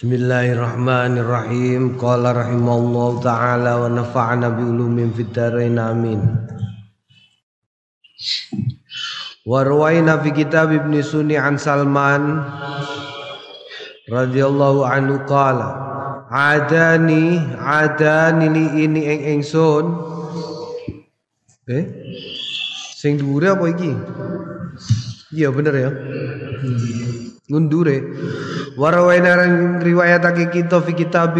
[0.00, 2.00] Bismillahirrahmanirrahim.
[2.00, 6.24] Qala rahimallahu taala wa nafa'ana bi ulumin fid dharain amin.
[9.44, 12.40] Wa ruwaina fi kitab Ibn Sunni an Salman
[14.08, 15.68] radhiyallahu anhu qala
[16.32, 19.84] adani adani li ini eng engsun
[21.68, 21.84] eh
[22.96, 23.92] sing dhuwure apa iki
[25.34, 25.90] iya bener ya.
[27.50, 27.96] Ngundure
[28.78, 29.42] warawaina
[29.82, 31.34] riwayatake kita fi kitab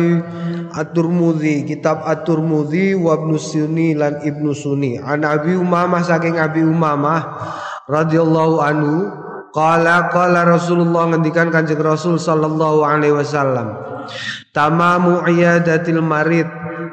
[0.70, 4.98] At-Turmudzi kitab At-Turmudzi wa Ibnu Sunni lan Ibnu Sunni.
[4.98, 7.22] An Abi Umamah saking Abi Umamah
[7.90, 9.10] radhiyallahu anhu
[9.50, 13.74] qala qala Rasulullah ngendikan Kanjeng Rasul sallallahu alaihi wasallam
[14.54, 16.46] tamamu iyadatil marid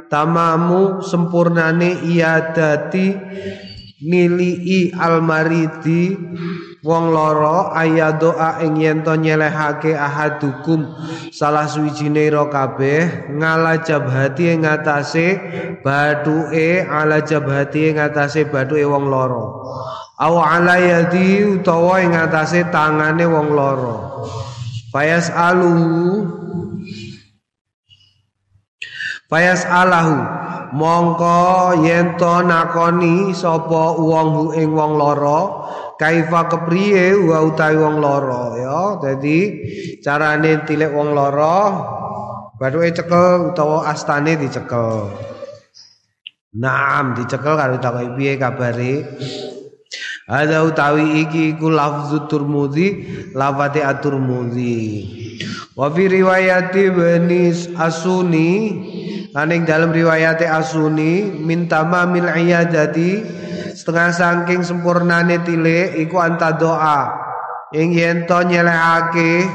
[0.10, 3.14] tamamu sempurnane iyadati
[3.98, 6.14] nilii almaridi
[6.86, 7.74] wong loro
[8.22, 10.86] doa ing yen to nyelehake ahadukum
[11.34, 15.28] salah suwijine ira kabeh ngala jabhati ing ngatasé
[15.82, 19.66] bathuke ala jabhati ing ngatasé bathuke wong loro
[20.22, 24.22] aw ala yadi utawa ing ngatasé tangane wong loro
[24.94, 25.74] fayas alu
[29.26, 30.37] fayas alahu
[30.74, 38.56] mongko yen to nakoni sapa wong ing wong loro kaifa kepriye wa utawi wong loro
[38.56, 38.80] ya.
[39.02, 39.40] Dadi
[40.04, 41.58] carane tilik wong loro
[42.58, 45.12] bathuke cekel utawa astane dicekel.
[46.58, 48.94] Naam dicekel karo takoki piye kabare?
[50.28, 53.00] Ada utawi iki iku lafzu Turmudi
[53.32, 54.84] At-Turmudi
[55.80, 58.76] Wa fi riwayati Banis Asuni
[59.38, 63.22] Aning dalam riwayat Asuni minta mamil iyadati
[63.78, 67.14] setengah saking sempurnane tile iku anta doa.
[67.70, 69.46] Ing yen to nyelehake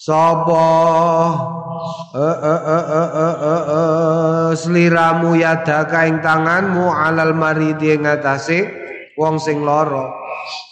[0.00, 0.64] sapa
[4.56, 8.64] sliramu yadaka ing tanganmu alal maridi ing atase
[9.20, 10.08] wong sing lara.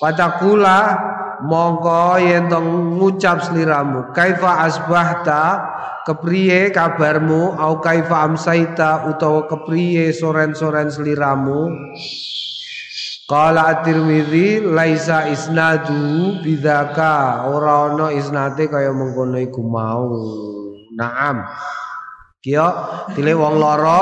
[0.00, 0.96] Patakula
[1.44, 5.76] mongko yen to ngucap sliramu kaifa asbahta
[6.08, 11.68] kepriye kabarmu au kaifa amsaita utawa kepriye soren-soren seliramu
[13.28, 20.08] Qala at-Tirmidzi laisa isnadu bidzaka ora ana isnate kaya mengkono iku mau.
[20.96, 21.44] Naam.
[22.40, 22.64] Kiyo
[23.12, 24.00] dile wong loro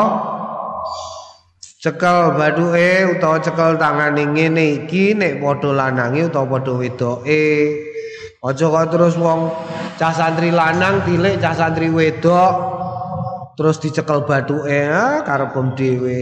[1.82, 7.42] cekel baduke utawa cekel tangane ngene iki nek padha lanange utawa padha wedoke.
[8.46, 9.50] Aja kok terus wong
[9.96, 12.52] cah santri lanang tilik cah santri wedok
[13.56, 16.20] terus dicekel bathuke ah, karepem dhewe.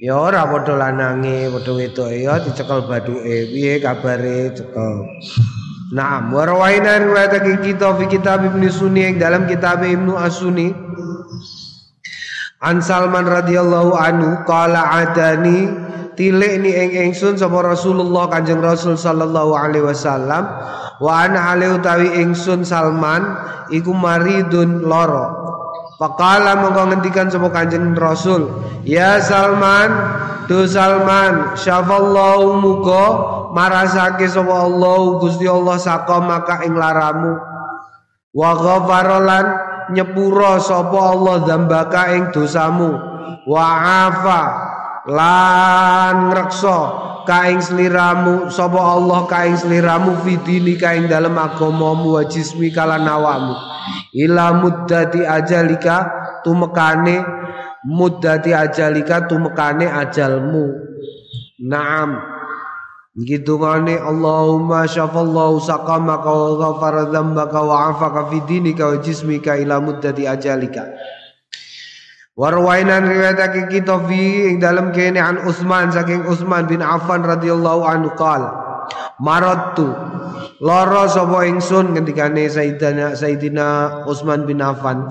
[0.00, 3.50] Ya ora padha lanange, padha wedoke ya dicekel bathuke.
[3.50, 4.94] Piye kabare cekel?
[5.90, 10.70] Naam, wa rawaina riwayat kita fi kitab Ibnu Sunni yang dalam kitab Ibnu As-Sunni
[12.62, 15.89] An Salman radhiyallahu anhu qala adani
[16.20, 20.44] tilik ni ing ingsun sapa Rasulullah Kanjeng Rasul sallallahu alaihi wasallam
[21.00, 23.24] wa ana ale utawi ingsun Salman
[23.72, 25.48] iku maridun loro
[26.00, 28.48] Pakala mongko ngendikan sapa Kanjeng Rasul,
[28.88, 29.92] "Ya Salman,
[30.48, 33.04] tu Salman, syafallahu muga
[33.52, 37.36] marasake sapa Allah Gusti Allah saka maka ing laramu.
[38.32, 39.46] Wa ghafarolan
[39.92, 42.96] nyepura sapa Allah dzambaka ing dosamu.
[43.44, 43.64] Wa
[44.08, 44.69] afa
[45.08, 46.78] lan ngreksa
[47.24, 53.56] kaing sliramu sapa Allah kaing sliramu fidini kaing dalem agamamu wa jismi kalan awamu.
[54.12, 56.10] Ila muddati ajalika
[56.44, 57.24] tumekane
[57.86, 60.64] muddati ajalika tumekane ajalmu.
[61.64, 62.20] Naam.
[63.20, 69.82] Gitu ngane Allahumma syafallahu saqamaka wa ghafara dzambaka wa afaka fi dinika wa jismika ila
[69.82, 70.88] muddati ajalika
[72.40, 78.16] Warwainan riwayatake kita fi ing dalam kene an Utsman saking Utsman bin Affan radhiyallahu anhu
[78.16, 78.48] qala
[79.20, 79.92] Maratu
[80.64, 83.66] lara sapa ingsun ngendikane Sayyidina Sayyidina
[84.08, 85.04] Utsman bin Affan.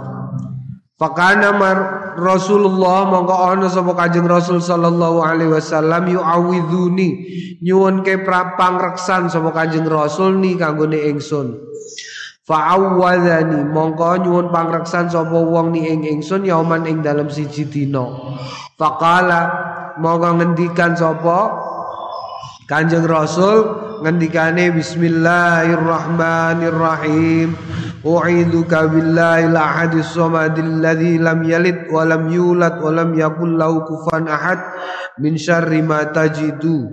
[0.97, 1.77] Fakana mar
[2.17, 7.09] Rasulullah mongko ana sapa Kanjeng Rasul sallallahu alaihi wasallam yu'awidhuni
[7.61, 11.61] nyuwun ke prapang reksan sapa Kanjeng Rasul ni kanggone ingsun
[12.49, 18.09] Fa'awwadhani mongko nyuwun pangreksan sapa wong ni ing ingsun yauman ing dalam siji dina.
[18.73, 19.53] Faqala
[20.01, 21.69] mongko ngendikan sapa
[22.65, 23.69] Kanjeng Rasul
[24.01, 27.53] ngendikane bismillahirrahmanirrahim.
[28.01, 34.25] U'idzuka billahil ahadis samadil ladzi lam yalid wa lam yulad wa lam yakul lahu kufuwan
[34.25, 34.59] ahad
[35.21, 36.89] min syarri ma tajidu.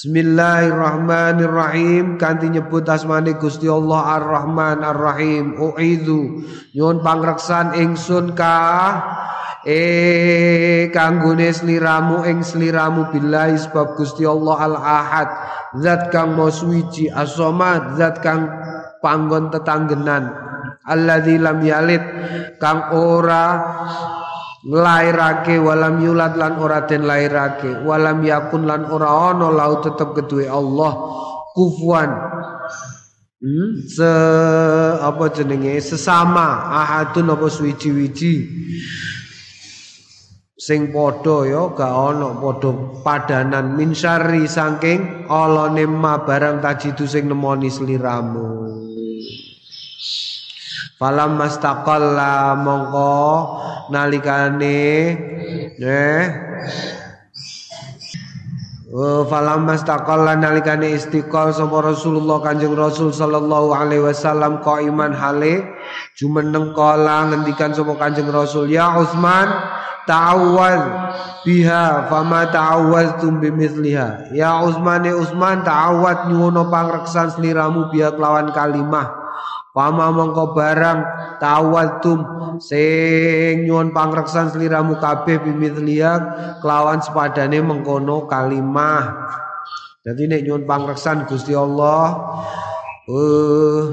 [0.00, 2.16] Bismillahirrahmanirrahim.
[2.16, 5.60] Kanthi nyebut asmane Gusti Allah Ar-Rahman Ar-Rahim.
[5.60, 6.40] Uidzu.
[6.72, 8.56] Nyuwun pangreksan ingsun ka
[9.60, 15.28] eh kanggone sliramu ing sliramu billahi sebab Gusti Allah Al-Ahad.
[15.84, 18.48] Zat kang mau suwiji as-samad zat kang
[19.04, 20.32] panggon tetanggenan.
[20.80, 22.00] Alladzi lam yalid.
[22.56, 23.44] Kang ora
[24.60, 30.44] nglairake walam yulad lan ora den lairake walam yakun lan ora ana lau tetep kedue
[30.48, 30.92] Allah.
[31.50, 32.10] Kufuan
[33.42, 33.88] hmm?
[33.88, 34.12] se
[35.00, 35.80] apa jenenge?
[35.82, 36.70] Sesama.
[36.70, 38.34] Ahadun apa suwiji-wiji.
[40.60, 42.70] Sing padha ya gak ana padha
[43.00, 43.74] padanan.
[43.74, 48.60] Min syarri saking alane ma barang tajidu sing nemoni sliramu
[51.00, 53.16] Falam mastaqalla mongko
[53.88, 55.16] nalikane
[55.80, 56.24] eh
[59.24, 65.64] falam mastaqalla nalikane istiqol sapa Rasulullah Kanjeng Rasul sallallahu alaihi wasallam qaiman hale
[66.20, 69.48] jumeneng kala ngendikan sapa Kanjeng Rasul ya Utsman
[70.04, 70.84] ta'awwaz
[71.48, 74.36] biha fama ta'awwaztum bimithliha.
[74.36, 79.19] Ya Utsman ya Utsman ta'awwad nyuwono pangreksan sliramu biha kelawan kalimah
[79.70, 80.98] Pama mongko barang
[81.38, 82.20] tawadum
[82.58, 86.12] sing nyuwun pangreksan sliramu kabeh bimithliya
[86.58, 89.30] kelawan sepadane mengkono kalimah.
[90.02, 92.18] Jadi nek nyuwun pangreksan Gusti Allah
[93.06, 93.84] uh,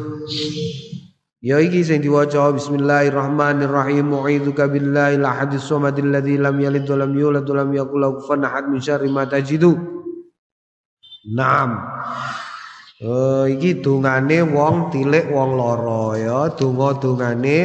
[1.37, 7.13] Ya iki sing diwaca Bismillahirrahmanirrahim Mu'idzuka billahi la hadis samadil ladzi lam yalid wa lam
[7.13, 9.77] yulad wa lam yakul lahu kufuwan ahad min syarri ma tajidu.
[11.29, 11.77] Naam.
[12.97, 17.59] Oh, iki dungane wong tilik wong loro ya, donga-dungane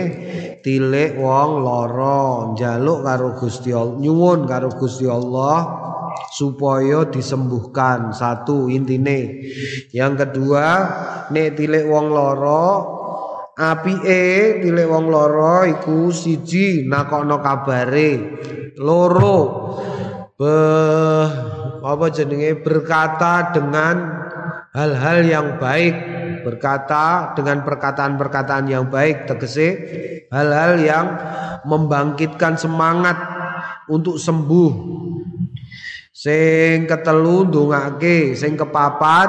[0.60, 5.56] tilik wong loro, njaluk karo Gusti Allah, nyuwun karo Gusti Allah
[6.36, 8.12] supaya disembuhkan.
[8.12, 9.40] Satu intine.
[9.88, 10.66] Yang kedua,
[11.32, 12.68] nek tilik wong loro
[13.56, 18.10] apike tilik wong loro iku siji nakokno kabare.
[18.76, 19.38] Loro
[20.32, 21.28] Beh,
[21.86, 24.21] apa jenenge berkata dengan
[24.72, 25.94] hal-hal yang baik
[26.42, 29.68] berkata dengan perkataan-perkataan yang baik tegese
[30.32, 31.06] hal-hal yang
[31.68, 33.14] membangkitkan semangat
[33.86, 34.72] untuk sembuh.
[36.12, 39.28] Sing ketelu ndongake sing kepapat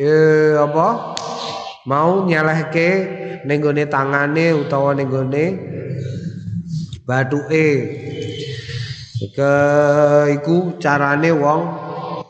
[0.00, 1.14] eh apa?
[1.84, 2.90] Mau nyelehke
[3.44, 5.46] ning gone tangane utawa ning gone
[7.04, 7.68] bathuke
[9.36, 9.54] ke
[10.40, 11.83] iku carane wong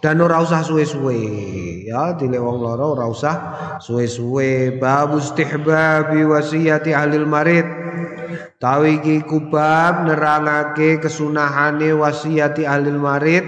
[0.04, 1.16] dan ora usah suwe-suwe.
[1.88, 3.36] Ya dile wong loro ora usah
[3.80, 4.76] suwe-suwe.
[4.76, 7.64] Bab istihbabi wasiyati ahli marid.
[8.60, 13.44] Tawi iki kubab nerangake kesunahane wasiati ahli marid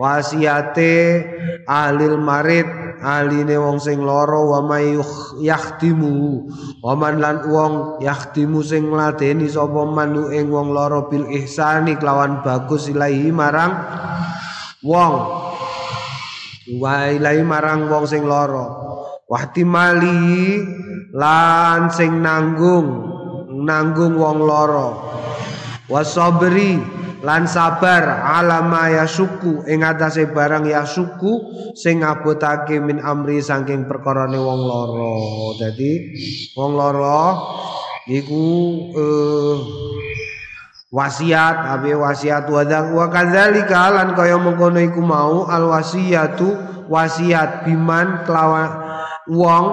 [0.00, 1.20] wasiate
[1.68, 2.64] ahli marid
[3.04, 4.96] aline wong sing loro wa may
[5.44, 6.48] yahtimu
[6.80, 12.40] wa man lan wong yahtimu sing ngladeni sapa manu ing wong loro bil ihsani kelawan
[12.40, 13.76] bagus ilahi marang
[14.80, 15.43] wong
[16.80, 18.64] wa ilahi marang wong sing lara.
[19.24, 20.60] Wahtimali
[21.16, 22.88] lan sing nanggung
[23.64, 24.88] nanggung wong lara.
[25.88, 26.80] Wasabri
[27.24, 31.32] lan sabar alama ya suku ing atase barang ya suku
[31.72, 35.16] sing ngabotake min amri saking perkarane wong lara.
[35.60, 35.92] Dadi
[36.56, 37.22] wong lara
[38.08, 38.44] iku
[38.92, 39.56] eh,
[40.94, 46.54] wasiat abi wasiat wadang wa kadzalika lan kaya mengkono iku mau al wasiatu
[46.86, 48.70] wasiat biman kelawan
[49.26, 49.66] wong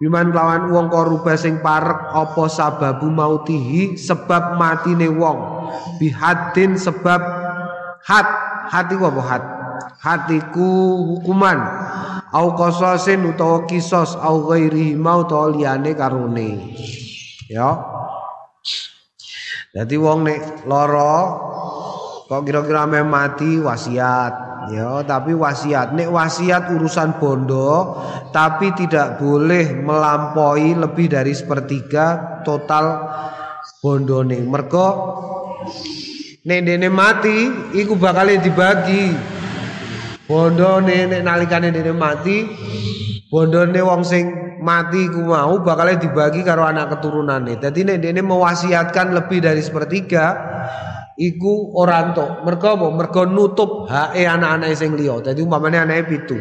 [0.00, 5.70] biman kelawan wong koruba sing parek apa sababu mautihi sebab matine wong.
[6.02, 7.22] Bihadin sebab
[8.02, 8.28] hat
[8.66, 9.44] hati apa hat
[10.02, 11.62] hatiku hukuman.
[12.34, 16.74] Au qasasin utawa kisos au ghairihi mau utawa liyane karone.
[17.46, 17.78] Ya
[19.72, 21.16] jadi wong nek loro
[22.28, 24.52] kok kira-kira me mati wasiat.
[24.68, 25.96] Ya tapi wasiat.
[25.96, 27.96] Nek wasiat urusan bondo
[28.36, 33.08] tapi tidak boleh melampaui lebih dari sepertiga total
[33.80, 34.88] bondone mergo
[36.44, 39.08] nek dene mati iku bakal dibagi.
[40.28, 42.36] Bondone nek nalikane dene mati
[43.32, 44.24] bondone wong sing
[44.60, 47.56] mati ku mau bakalnya dibagi karo anak keturunannya.
[47.56, 50.36] Jadi nek dene mewasiatkan lebih dari sepertiga
[51.16, 52.30] iku orang tok.
[52.44, 52.86] Mergo apa?
[52.92, 55.24] Mergo nutup hae anak-anak sing liya.
[55.24, 56.36] Dadi umpamane anake pitu.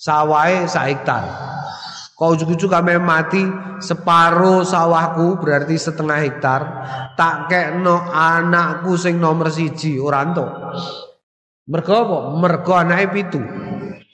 [0.00, 1.24] Sawahe sak hektar.
[2.14, 3.42] Kau ujuk-ujuk kame mati
[3.82, 6.60] separuh sawahku berarti setengah hektar
[7.18, 10.50] tak kekno anakku sing nomor siji orang tok.
[11.68, 12.18] Mergo apa?
[12.40, 13.42] Mergo anake pitu.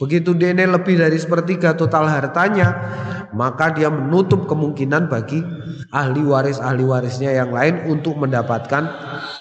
[0.00, 2.73] Begitu dene lebih dari sepertiga total hartanya,
[3.37, 5.45] maka dia menutup kemungkinan bagi
[5.92, 8.88] ahli waris-ahli warisnya yang lain untuk mendapatkan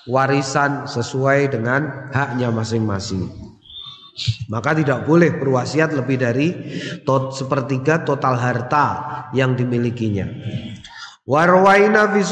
[0.04, 3.32] warisan sesuai dengan haknya masing-masing.
[4.52, 6.52] Maka tidak boleh berwasiat lebih dari
[7.08, 8.86] tot sepertiga total harta
[9.32, 10.28] yang dimilikinya.
[11.30, 12.26] Warwaina fi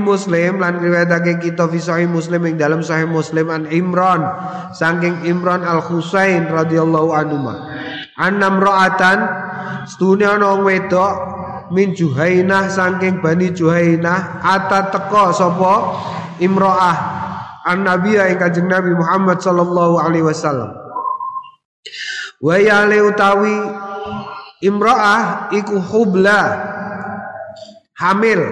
[0.00, 4.24] Muslim lan riwayatake kita fi sahih Muslim ing dalam sahih Muslim an Imran
[4.72, 7.44] saking Imran Al Husain radhiyallahu anhu
[8.18, 9.18] Anam ro'atan
[9.86, 11.14] stune ana wong wedok
[11.70, 15.74] min Juhainah saking Bani Juhainah ata teko sapa
[16.42, 16.96] Imro'ah
[17.68, 20.74] an Nabi ing Kanjeng Nabi Muhammad sallallahu alaihi wasallam.
[22.42, 23.54] Wa ya utawi
[24.66, 26.40] Imro'ah iku hubla
[27.98, 28.42] hamil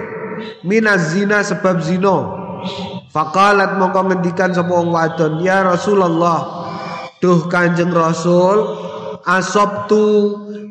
[0.63, 2.35] minaz zina sebab zino
[3.11, 6.67] faqalat mongko ngendikan sapa wong wadon ya Rasulullah
[7.19, 8.86] duh Kanjeng Rasul
[9.27, 10.03] asabtu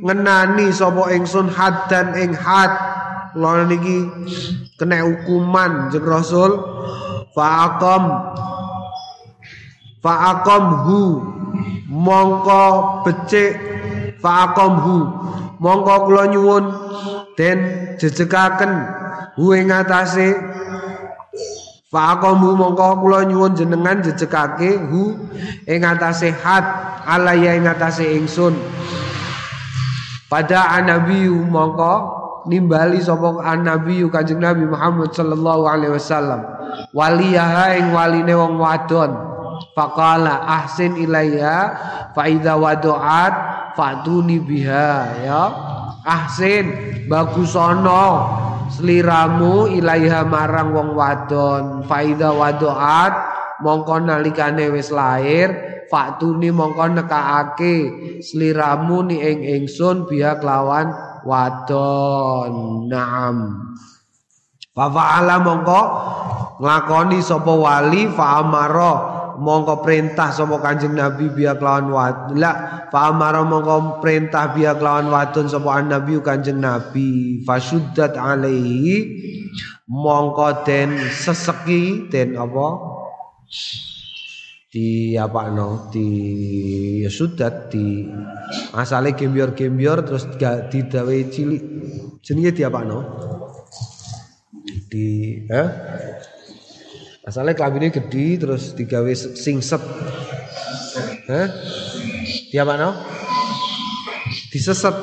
[0.01, 2.73] ngenani sapa ingsun haddan ing had.
[3.37, 4.09] Lha niki
[4.81, 6.57] kena hukuman Jeng Rasul.
[10.01, 11.01] Faqam hu.
[11.93, 12.65] Mongko
[13.05, 13.53] becik.
[14.25, 14.97] Hu.
[15.61, 16.65] Mongko kula nyuwun.
[17.37, 17.61] Den
[18.01, 18.73] jejekaken
[19.37, 19.69] hu ing
[21.97, 25.17] Faqamu mongko kula nyuwun jenengan jejekake hu
[25.65, 26.61] ing atase hat
[27.09, 28.53] alaya ing atase ingsun.
[30.29, 31.93] Pada anabi mongko
[32.53, 36.45] nimbali sapa anabi Kanjeng Nabi Muhammad sallallahu alaihi wasallam.
[36.93, 39.17] Waliyaha ing waline wong wadon.
[39.73, 41.73] Faqala ahsin ilayya
[42.13, 43.35] fa idza wadu'at
[43.73, 45.43] fatuni biha ya
[46.05, 46.69] ahsin
[47.09, 48.05] bagusono
[48.71, 51.65] sliramu ilaiha marang wong wadon.
[51.89, 53.15] Faida wadoat
[53.63, 55.51] mongko nalikane wis lahir.
[55.87, 57.77] Faktuni mongko nekaake.
[58.21, 60.91] Sliramu ni ing ingsun biha kelawan
[61.23, 62.87] wadon.
[62.91, 63.37] Naam.
[64.77, 65.81] Fa fa'ala mongko
[66.61, 72.37] nglakoni sapa wali fa amara mongko perintah sapa Kanjeng Nabi biya kelawan wadon.
[72.41, 72.53] La
[72.91, 77.41] fa amara mongko perintah biya kelawan wadon sapa Nabi Kanjeng Nabi.
[77.45, 78.97] Fasuddat alaihi
[79.89, 82.69] mongko den seseki den apa?
[84.77, 88.05] di apa no di ya sudah di
[88.77, 91.65] asale gembior-gembior terus gak didawe cilik
[92.21, 92.99] jenenge di apa no
[94.93, 95.69] di eh
[97.27, 99.83] Asalnya kelambine gede terus digawe singset.
[101.27, 101.51] Hah?
[102.55, 102.95] Dia mana?
[104.55, 104.95] Diseset.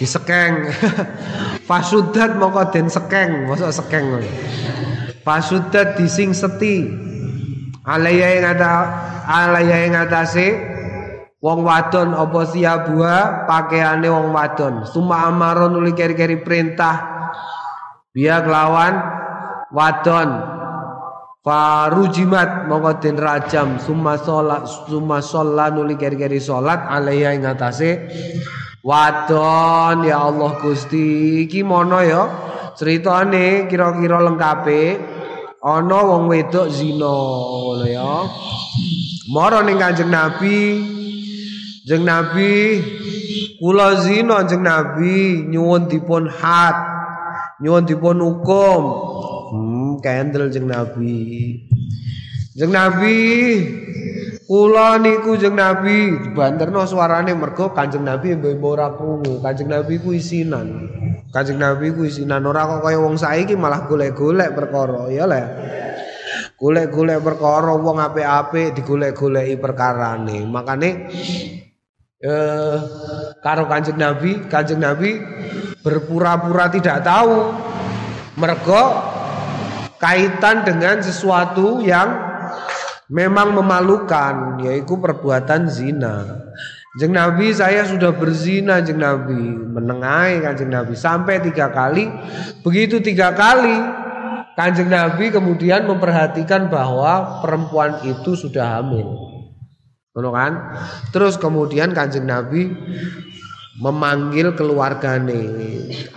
[0.00, 0.72] Disekeng.
[1.68, 4.24] Pasudat mongko den sekeng, mosok sekeng.
[5.20, 6.88] Pasudat disingseti.
[7.84, 8.72] Alaya ing ada
[9.28, 10.48] alaya ing atase
[11.44, 14.88] wong wadon apa siabua pakaiane wong wadon.
[14.88, 16.96] Suma amaron nuli keri-keri perintah
[18.16, 19.19] biar lawan
[19.72, 20.30] wadon.
[21.40, 23.80] Farujimat mongko den rajam.
[23.80, 28.12] Summa salat summa shalla nuli keri-keri salat alaiha ing atase.
[28.84, 31.40] Wadon ya Allah Gusti.
[31.48, 32.28] Iki mono ya.
[32.76, 35.00] Ceritane kira-kira lengkape.
[35.64, 38.28] Ana wong wedok zina ngono ya.
[39.32, 40.60] Mara ning Kanjeng Nabi.
[41.88, 42.84] Jeng Nabi
[43.56, 45.40] kula zina Jeng Nabi.
[45.48, 46.76] Nyuwun dipun had.
[47.64, 49.09] Nyuwun dipun hukum
[49.50, 51.18] Hmm, kendel jeng Nabi.
[52.54, 53.18] Jeng Nabi
[54.46, 59.42] kula niku jeng Nabi dibanterno suarane mergo Kanjeng Nabi mbok ora krungu.
[59.42, 60.86] Kanjeng Nabi ku isinan.
[61.34, 65.42] Kanjeng Nabi ku isinan ora kok kaya wong saiki malah golek-golek perkara, ya le.
[66.54, 70.46] Golek-golek perkara wong apik-apik digolek-goleki perkarane.
[70.46, 70.90] Makane
[72.22, 72.76] eh
[73.42, 75.18] karo Kanjeng Nabi, Kanjeng Nabi
[75.82, 77.66] berpura-pura tidak tahu.
[78.38, 79.09] Mergo
[80.00, 82.08] kaitan dengan sesuatu yang
[83.12, 86.48] memang memalukan yaitu perbuatan zina.
[86.98, 89.38] Jeng Nabi saya sudah berzina jeng Nabi.
[89.70, 90.98] Menengahi kanjeng Nabi.
[90.98, 92.10] Sampai tiga kali.
[92.66, 93.78] Begitu tiga kali
[94.58, 99.06] kanjeng Nabi kemudian memperhatikan bahwa perempuan itu sudah hamil.
[100.10, 100.52] Benar kan?
[101.14, 102.74] Terus kemudian kanjeng Nabi
[103.78, 105.46] memanggil keluargane.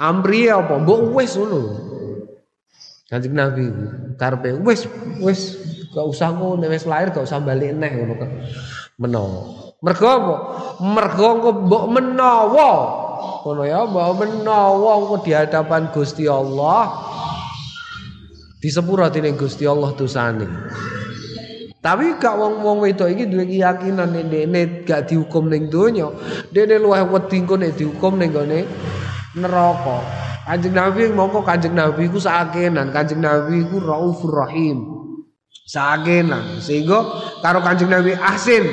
[0.02, 0.82] Amri apa?
[0.82, 1.94] Mbok wis ngono
[3.14, 3.70] Kanjeng Nabi
[4.18, 4.90] karpe wis
[5.22, 5.62] wis
[5.94, 8.30] gak usah ngono wis lahir gak usah balik neh ngono kan.
[8.98, 9.42] Menawa.
[9.86, 10.36] Mergo apa?
[10.82, 11.28] Mergo
[11.62, 12.72] mbok menawa.
[13.46, 16.90] Ngono ya, mbok menawa di hadapan Gusti Allah
[18.58, 20.50] disepura dening Gusti Allah dosane.
[21.84, 26.10] Tapi gak wong-wong wedok iki duwe keyakinan nek dene gak dihukum ning donya,
[26.50, 28.64] dene luwih wedi engko nek dihukum ning gone
[29.36, 30.23] neraka.
[30.44, 34.84] Kanjeng Nabi mongko Kanjeng Nabi ku sakenan, Kanjeng Nabi ku Raufur Rahim.
[35.64, 37.00] Sakenan sehingga
[37.40, 38.68] karo Kanjeng Nabi ahsin.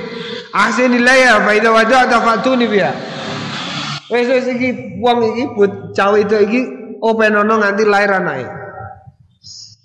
[0.50, 2.90] Ahsin ilaya fa idza waja'ta fatuni biya.
[4.10, 6.60] Wis wis iki wong iki but cawe itu iki
[6.98, 8.50] openono nganti lair anake.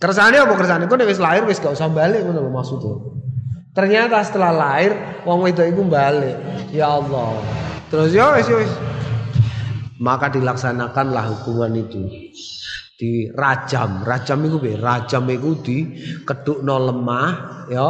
[0.02, 0.90] Kersane apa kersane?
[0.90, 2.98] Kok wis lahir wis gak usah balik ngono lho maksudnya.
[3.78, 6.34] Ternyata setelah lahir wong wedok iku balik.
[6.74, 7.38] Ya Allah.
[7.94, 8.74] Terus ya wis wis.
[10.02, 12.04] Maka dilaksanakanlah hukuman itu.
[12.96, 14.80] Di rajam, rajam iku piye?
[14.80, 15.78] Rajam iku di
[16.24, 17.88] kedukno lemah ya.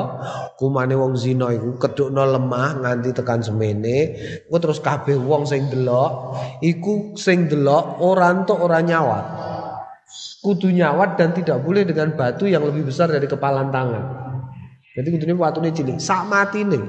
[0.58, 4.18] Hukumane wong zina iku kedukno lemah nganti tekan semene.
[4.50, 9.26] Ku terus kabeh wong sing delok iku sing delok ora entuk ora nyawat
[10.46, 14.06] kudu nyawat dan tidak boleh dengan batu yang lebih besar dari kepalan tangan.
[14.96, 16.80] Jadi kudunya ini cilik, sak mati nih.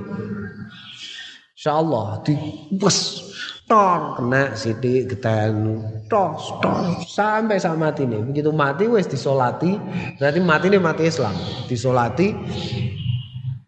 [1.57, 2.37] Insya Allah di
[2.77, 3.26] bus
[3.67, 8.23] tor kena sidik geten tos tos sampai sak mati nih.
[8.23, 9.75] Begitu mati wes disolati,
[10.23, 11.35] berarti mati nih mati Islam.
[11.67, 12.31] Disolati,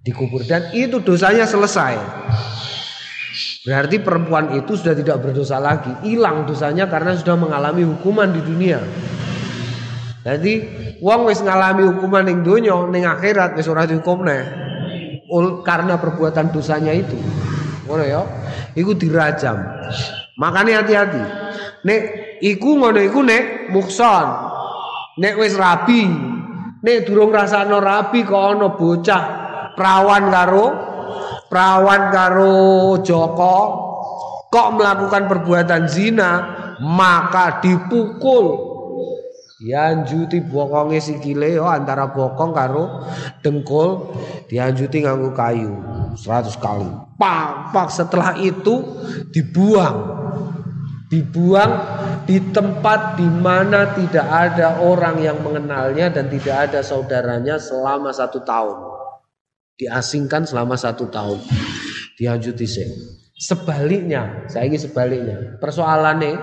[0.07, 1.99] dikubur dan itu dosanya selesai.
[3.67, 8.81] Berarti perempuan itu sudah tidak berdosa lagi, hilang dosanya karena sudah mengalami hukuman di dunia.
[10.23, 10.55] Jadi
[11.02, 14.47] wong wis ngalami hukuman ning donya, ning akhirat wis ora dihukumne.
[15.67, 17.19] Karena perbuatan dosanya itu.
[17.88, 18.23] Ngono ya.
[18.76, 19.57] Iku dirajam.
[20.37, 21.23] Makanya hati-hati.
[21.88, 22.00] Nek
[22.45, 24.26] iku ngono iku nek mukson.
[25.18, 26.04] Nek wis rabi.
[26.85, 29.23] Nek durung rasane rabi kok ana bocah
[29.78, 30.66] perawan karo
[31.47, 32.59] perawan karo
[33.07, 33.59] Joko
[34.50, 36.30] kok melakukan perbuatan zina
[36.83, 38.66] maka dipukul
[39.59, 43.07] dianjuti bokonge sikile yo antara bokong karo
[43.42, 44.14] dengkul
[44.50, 45.78] dianjuti nganggo kayu
[46.14, 49.02] 100 kali pak setelah itu
[49.34, 50.16] dibuang.
[51.08, 51.72] Dibuang
[52.28, 58.44] di tempat di mana tidak ada orang yang mengenalnya dan tidak ada saudaranya selama satu
[58.44, 58.76] tahun.
[59.81, 61.40] Diasingkan selama satu tahun.
[62.18, 62.88] Dianjuti sih
[63.38, 65.57] sebaliknya saya ini sebaliknya.
[65.62, 66.37] Persoalannya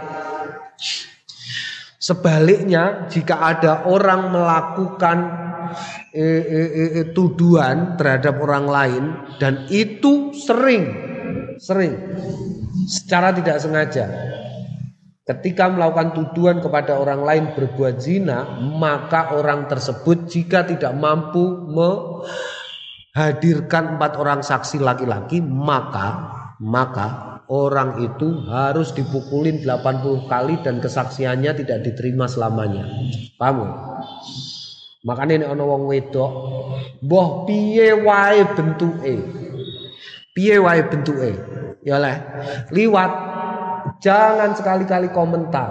[2.05, 5.17] Sebaliknya, jika ada orang melakukan
[6.15, 9.03] eh, eh, eh, eh, tuduhan terhadap orang lain
[9.35, 10.87] dan itu sering,
[11.59, 11.99] sering,
[12.87, 14.07] secara tidak sengaja,
[15.27, 23.99] ketika melakukan tuduhan kepada orang lain berbuat zina, maka orang tersebut jika tidak mampu menghadirkan
[23.99, 26.31] empat orang saksi laki-laki, maka
[26.63, 32.87] maka orang itu harus dipukulin 80 kali dan kesaksiannya tidak diterima selamanya.
[33.37, 33.94] Paham?
[35.05, 36.31] Makanya ini ana wong wedok,
[37.05, 39.13] boh piye wae bentuke.
[40.33, 41.31] Piye wae bentuke.
[41.85, 42.17] Ya leh,
[42.73, 43.11] liwat
[44.01, 45.69] jangan sekali-kali komentar.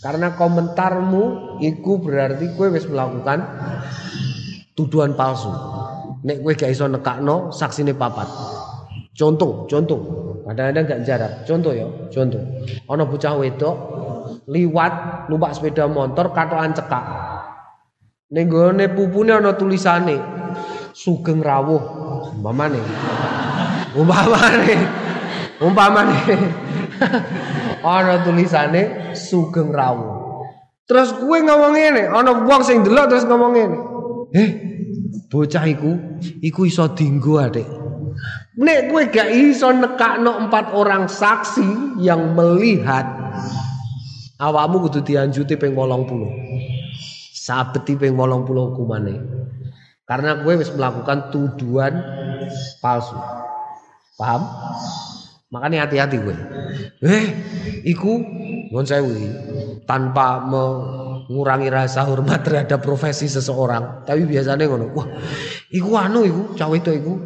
[0.00, 3.44] Karena komentarmu itu berarti kue wis melakukan
[4.72, 5.52] tuduhan palsu.
[6.24, 8.24] Nek kue gak iso nekakno saksine papat.
[9.12, 10.00] Contoh, contoh.
[10.48, 11.32] Kadang-kadang gak jarak.
[11.44, 12.40] Contoh ya, contoh.
[12.88, 13.76] Ono bocah wedok
[14.48, 14.92] liwat
[15.28, 17.04] numpak sepeda motor katokan cekak.
[18.30, 20.14] Ning gone pupune ana tulisane
[20.94, 21.82] Sugeng Rawuh.
[22.30, 22.78] Umpamane.
[23.98, 24.76] Umpamane.
[25.58, 26.14] Umpamane.
[27.82, 30.14] ana tulisane Sugeng Rawuh.
[30.86, 33.78] Terus kue ngomong ngene, ana wong sing delok terus ngomong ngene.
[34.30, 34.50] Eh,
[35.26, 37.66] bocah iku iku iso dinggo Adik.
[38.62, 43.06] Nek gue gak iso nekakno empat orang saksi yang melihat
[44.38, 46.79] awakmu kudu dianjuti ping 80.
[47.50, 49.18] Sabeti ping 80 hukumane.
[50.06, 51.98] Karena gue wis melakukan tuduhan
[52.78, 53.18] palsu.
[54.14, 54.46] Paham?
[55.50, 56.36] Makanya hati-hati gue.
[57.02, 57.26] Eh,
[57.90, 58.22] iku
[58.70, 59.10] non sewu
[59.82, 64.06] tanpa mengurangi rasa hormat terhadap profesi seseorang.
[64.06, 64.94] Tapi biasanya ngono.
[64.94, 65.06] Wah,
[65.74, 67.18] iku anu iku, cawe itu iku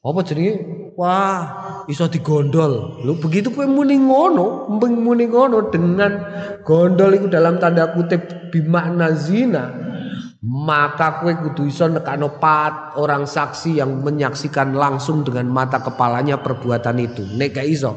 [0.00, 6.12] apa jenenge wah iso digondol lu begitu kowe muni ngono muni ngono dengan
[6.62, 9.70] gondol itu dalam tanda kutip bimakna zina
[10.40, 16.96] maka kue kudu iso nekano pat orang saksi yang menyaksikan langsung dengan mata kepalanya perbuatan
[16.96, 17.92] itu nek gak iso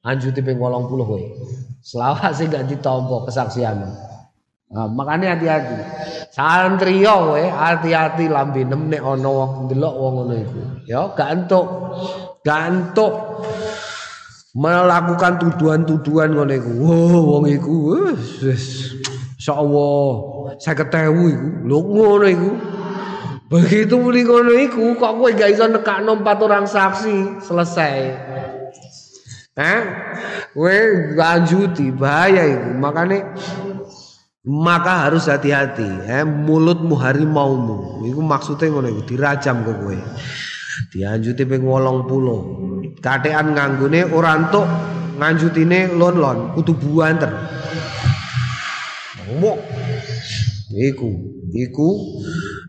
[0.00, 1.22] anjuti ping 80 kowe
[1.84, 4.12] selawat sih gak ditompo kesaksianmu
[4.72, 5.76] Nah, makanya hati-hati.
[6.32, 10.60] Santri yo hati-hati lambinem nek ana wong ndelok wong ngono iku.
[10.88, 11.66] Ya gak entuk.
[12.42, 13.14] Gak entuk
[14.52, 16.70] melakukan tuduhan-tuduhan ngono iku.
[16.82, 17.74] Wow, wong iku
[18.42, 18.98] wis
[19.38, 20.06] insyaallah
[20.58, 21.48] 50.000 iku.
[21.66, 22.50] Lho ngono iku.
[23.46, 27.96] Begitu muni ngono iku kok kowe gak iso nekakno empat orang saksi, selesai.
[29.54, 29.80] Eh?
[30.56, 30.76] Kowe
[31.14, 32.70] lanjuti bahaya itu.
[32.80, 33.36] Makanya
[34.42, 39.98] maka harus hati-hati eh mulutmu harimaumu iku maksudnya ngono iku dirajam ke kowe
[40.92, 44.66] dianjuti ping 80 katekan nganggone ora entuk
[45.18, 47.32] nganjutine lon-lon kudu buanter
[49.32, 49.58] Wok.
[50.72, 51.10] Iku,
[51.52, 51.88] iku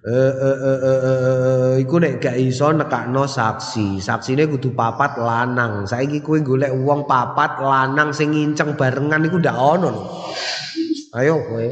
[0.04, 4.00] eh eh eh eh, eh iku nek gak iso nekakno saksi.
[4.00, 5.88] Saksine kudu papat lanang.
[5.88, 10.04] Saiki kowe golek wong papat lanang sing nginceng barengan iku ndak ono lho.
[11.16, 11.68] Ayo kowe.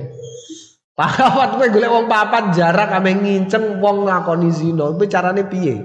[1.01, 4.93] Papat kowe golek wong papat jarak ame nginceng wong ngakoni zina.
[4.93, 5.81] Kuwi carane piye?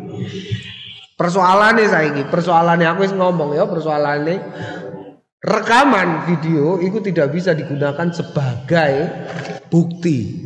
[1.16, 4.36] Persoalane saiki, persoalane aku wis ngomong ya, persoalane
[5.40, 8.92] rekaman video itu tidak bisa digunakan sebagai
[9.72, 10.44] bukti.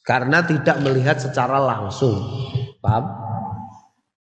[0.00, 2.16] Karena tidak melihat secara langsung.
[2.80, 3.04] Paham?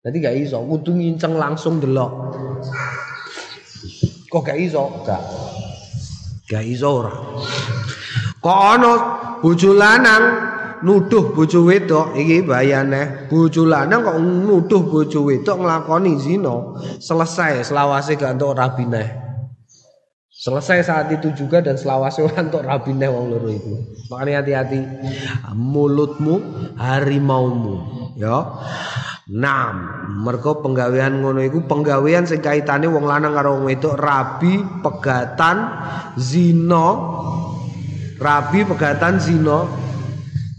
[0.03, 2.35] Jadi gak iso kudu nginceng langsung delok.
[4.27, 4.83] Kok gak iso?
[5.07, 5.23] Gak.
[6.51, 7.15] Gak iso ora
[8.45, 8.93] kok ono
[9.41, 10.53] bojo lanang?
[10.85, 12.13] Nuduh bojo wedok.
[12.13, 16.77] Iki bayane bojo lanang kok nuduh bojo wedok nglakoni zina?
[17.01, 19.25] Selesai selawase gak entuk rabineh
[20.35, 23.81] Selesai saat itu juga dan selawase orang untuk rabineh wong loro itu.
[24.13, 24.81] Makanya hati-hati.
[25.57, 26.35] Mulutmu
[26.77, 27.75] harimaumu,
[28.13, 28.61] ya.
[29.25, 29.75] Nam,
[30.21, 35.65] mergo penggawean ngono iku penggawean sing kaitane wong lanang karo wong wedok rabi, pegatan,
[36.19, 36.87] zina.
[38.15, 39.67] Rabi, pegatan, zina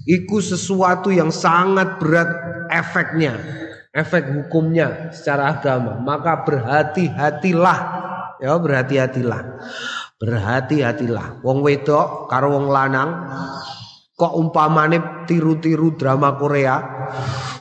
[0.04, 2.28] iku sesuatu yang sangat berat
[2.68, 3.36] efeknya,
[3.96, 5.96] efek hukumnya secara agama.
[5.98, 7.78] Maka berhati-hatilah
[8.40, 9.42] ya berhati-hatilah
[10.16, 13.28] berhati-hatilah wong wedok karo wong lanang
[14.16, 16.76] kok umpamane tiru-tiru drama Korea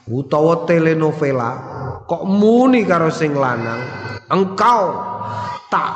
[0.08, 1.52] utawa telenovela
[2.08, 3.82] kok muni karo sing lanang
[4.32, 4.84] engkau
[5.72, 5.94] tak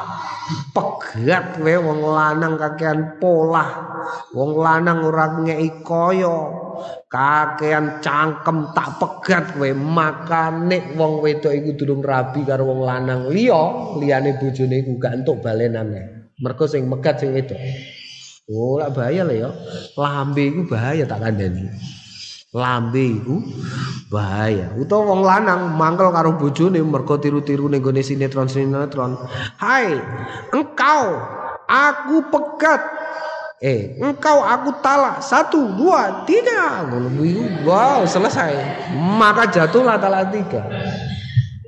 [0.73, 3.65] pegat we wong lanang kakean pola
[4.33, 6.37] wong lanang ora ngeki kaya.
[7.09, 13.27] Kakean cangkem tak pegat kowe makane wong wedok iku durung rabi karo wong lanang.
[13.27, 17.59] Liya liyane bojone iku gak entuk balenane mergo sing megat sing wedok.
[18.49, 19.49] Oh lak bahaya lho ya.
[19.99, 21.67] Lambe iku bahaya tak kandhani
[22.49, 23.45] lambe iku
[24.09, 24.73] bahaya.
[24.73, 29.21] Utawa wong lanang mangkel karo bojone mergo tiru-tiru ning gone sinetron sinetron
[29.61, 30.01] hai
[30.49, 31.03] engkau
[31.69, 32.81] aku pegat.
[33.59, 35.21] Eh engkau aku talak.
[35.21, 36.89] Satu dua tiga.
[37.67, 38.55] Wow selesai.
[38.97, 40.65] Maka jatuhlah talak tiga.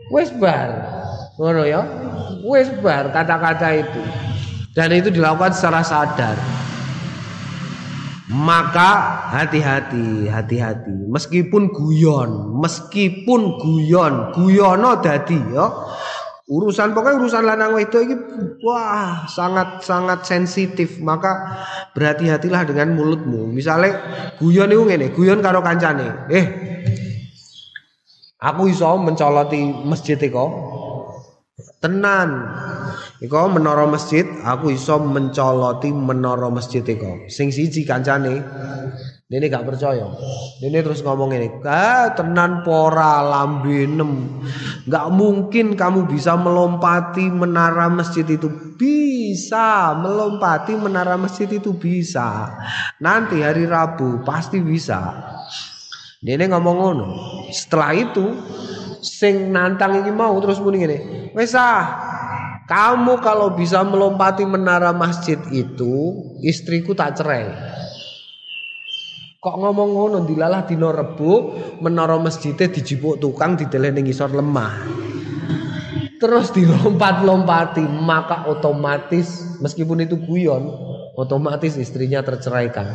[0.09, 0.71] Wes bar.
[1.37, 1.85] Ngono ya?
[2.41, 4.01] Wes bar kata-kata itu.
[4.71, 6.60] Dan itu dilakukan secara sadar
[8.31, 8.89] maka
[9.27, 11.11] hati-hati, hati-hati.
[11.11, 15.67] Meskipun guyon, meskipun guyon, guyono dadi ya.
[16.51, 18.15] Urusan pokoknya urusan lanang itu ini
[18.59, 21.63] wah sangat sangat sensitif maka
[21.95, 23.47] berhati-hatilah dengan mulutmu.
[23.47, 23.99] Misalnya
[24.35, 26.27] guyon itu ngene, guyon karo kancane.
[26.27, 26.45] Eh,
[28.39, 30.45] aku iso mencoloti masjid iko.
[31.79, 32.51] Tenan.
[33.21, 37.29] Iko menara masjid, aku iso mencoloti menara masjid iko.
[37.29, 38.41] Sing siji kancane.
[39.29, 40.09] Dene gak percaya.
[40.57, 44.41] Dene terus ngomong ini, "Ah, tenan pora lambinem.
[44.89, 52.57] Gak mungkin kamu bisa melompati menara masjid itu." Bisa, melompati menara masjid itu bisa.
[52.99, 55.13] Nanti hari Rabu pasti bisa.
[56.17, 57.07] Dene ngomong ngono.
[57.53, 58.25] Setelah itu
[59.05, 60.97] sing nantang ini mau terus muni ngene.
[61.37, 62.10] Wes ah,
[62.69, 65.95] kamu kalau bisa melompati menara masjid itu,
[66.45, 67.49] istriku tak cerai.
[69.41, 74.85] Kok ngomong ngono dilalah dino Rebo, menara masjidnya dijipuk tukang dideleh ning isor lemah.
[76.21, 80.69] Terus dilompat-lompati, maka otomatis meskipun itu guyon,
[81.17, 82.93] otomatis istrinya terceraikan.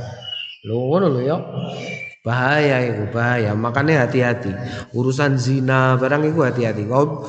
[0.62, 1.36] Lho ngono lho ya.
[2.26, 3.54] Bahaya itu, bahaya.
[3.54, 4.50] Makanya hati-hati.
[4.90, 6.82] Urusan zina barang itu hati-hati.
[6.90, 7.22] Kau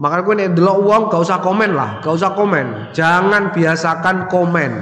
[0.00, 2.96] makanya gue nih delok uang gak usah komen lah, gak usah komen.
[2.96, 4.72] Jangan biasakan komen.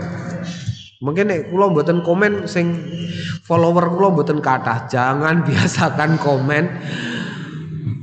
[1.03, 2.79] Mungkin nih kulo buatan komen sing
[3.43, 4.87] follower kulo buatan kata.
[4.87, 6.65] Jangan biasakan komen.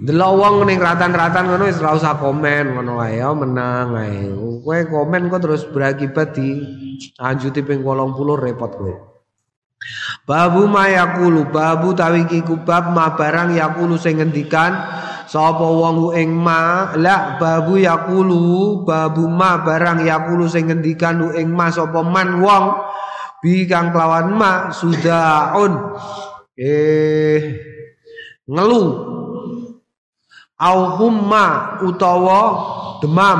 [0.03, 4.35] Delok uang nih ratan-ratan ngono wis ora usah komen ngono ae ya menang ae.
[4.35, 6.59] Kowe komen kok terus berakibat di
[7.23, 9.12] anjuti ping 80 repot kowe.
[10.23, 14.71] Babu mayakulu babu tawiki kubab ma barang yakulu sing ngendikan
[15.27, 21.67] sapa wong ing ma la babu yakulu babu ma barang yakulu sing ngendikan ing ma
[21.67, 22.71] sapa man wong
[23.43, 25.99] bi kang kelawan ma sudaun.
[26.55, 27.39] Eh
[28.47, 28.83] ngelu.
[30.63, 32.41] Au humma utawa
[33.03, 33.39] demam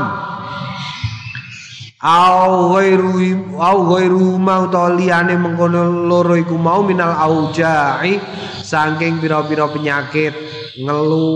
[2.04, 8.20] au ghairu au ghairu ma utawa liyane mengkono loro iku mau minal auja'i
[8.60, 10.36] saking pira-pira penyakit.
[10.74, 11.32] Ngelu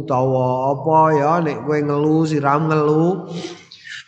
[0.00, 3.28] utawa apa ya nek kowe ngelu siram ngelu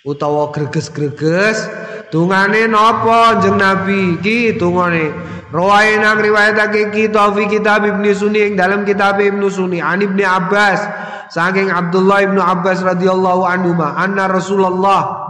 [0.09, 1.69] utawa greges-greges
[2.09, 4.01] tungane napa jeneng Nabi?
[4.25, 5.13] Iki tungane
[5.55, 10.83] nang riwayatake kita fi kitab Ibnu Sunni ing dalam kitab Ibnu Sunni an Ibnu Abbas
[11.31, 15.24] saking Abdullah Ibnu Abbas radhiyallahu anhu ma anna Rasulullah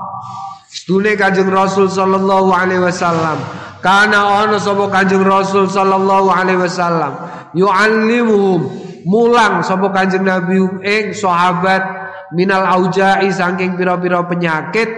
[0.74, 3.38] Stune Kanjeng Rasul sallallahu alaihi wasallam.
[3.78, 7.14] Kana ana sapa Kanjeng Rasul sallallahu alaihi wasallam?
[7.54, 8.82] Yu'allimuhum.
[9.06, 11.78] Mulang sapa Kanjeng Nabi ing sahabat
[12.34, 14.90] minal auja'i saking pira-pira penyakit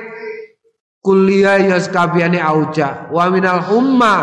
[1.07, 3.07] kuliah ya sekabiane auja.
[3.15, 4.17] Wa minal humma.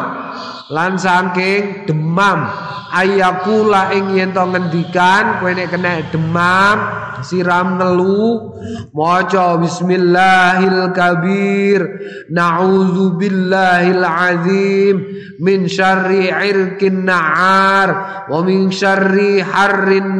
[0.67, 2.43] Lan saking demam.
[2.91, 6.77] Ayakula ing yen to ngendikan kowe nek kena demam
[7.23, 8.51] siram ngelu.
[8.91, 11.81] Maca bismillahil kabir.
[12.29, 14.95] Na'udzu billahil azim.
[15.39, 17.89] Min syarri irkin na'ar.
[18.27, 20.19] Wa min syarri harrin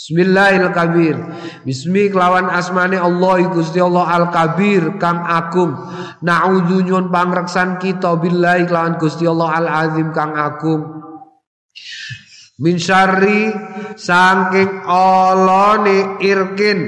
[0.00, 1.18] na'anar Bismillahirrahmanirrahim.
[1.68, 5.76] Bismi kelawan asmane Allah Gusti Allah Al Kabir kang agung.
[6.24, 11.04] Nauzu nyuwun pangreksan kita billahi kelawan Gusti Allah Al Azim kang agung.
[12.60, 13.52] Min syarri
[13.96, 16.80] saking olone irkin.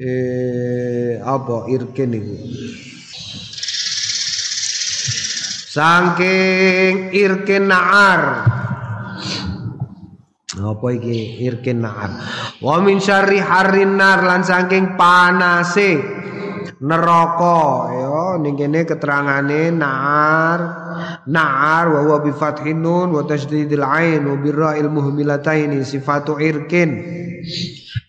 [0.00, 2.36] Eh apa irkin iku?
[5.72, 8.22] Saking irkin naar.
[10.52, 11.40] Apa iki?
[11.48, 12.12] Irkin nar.
[12.60, 15.96] Wa min syarri harrin nar lan saking panase
[16.84, 17.88] neraka.
[17.96, 20.60] Ya ning kene keterangane nar
[21.24, 27.00] nar wa huwa bi fathin nun wa tasydidil ain wa birra'il muhmilataini sifatu irkin.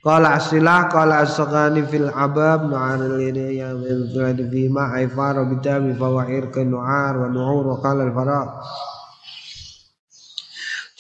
[0.04, 4.12] Qala asilah qala asghani fil abab nu'aril ya bil
[4.52, 8.46] fi ma aifar bi tabi fa wa irkin nu'ar wa nu'ur qala al fara'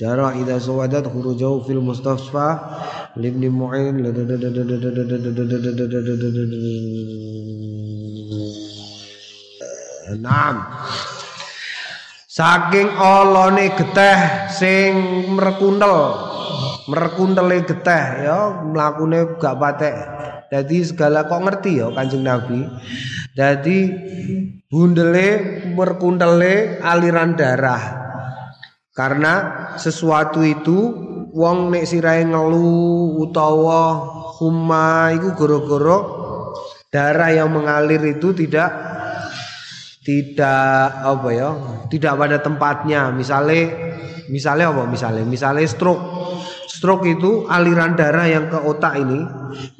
[0.03, 2.59] Jara idza sawadat khurujahu fil mustasfa
[3.15, 4.03] libni mu'in
[10.19, 10.55] Naam
[12.27, 14.19] Saking olone geteh
[14.51, 14.91] sing
[15.39, 16.19] merekundel
[16.91, 19.95] merekundele geteh ya mlakune gak patek
[20.51, 22.61] Jadi segala kok ngerti ya Kanjeng Nabi.
[23.33, 23.89] Jadi
[24.69, 25.27] bundele
[25.73, 28.02] merkundele aliran darah.
[28.93, 29.34] Karena
[29.82, 30.77] sesuatu itu
[31.34, 34.06] wong nek sirahe ngelu utawa
[34.38, 35.97] huma iku goro-goro
[36.93, 38.69] darah yang mengalir itu tidak
[40.06, 41.49] tidak apa ya
[41.89, 43.10] tidak pada tempatnya.
[43.10, 43.73] Misalnya
[44.29, 44.84] misalnya apa?
[44.86, 46.06] Misalnya misalnya stroke.
[46.69, 49.25] Stroke itu aliran darah yang ke otak ini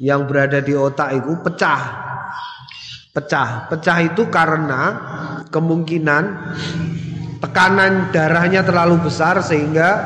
[0.02, 1.82] yang berada di otak itu pecah.
[3.14, 3.70] Pecah.
[3.70, 4.82] Pecah itu karena
[5.54, 6.24] kemungkinan
[7.54, 10.02] tekanan darahnya terlalu besar sehingga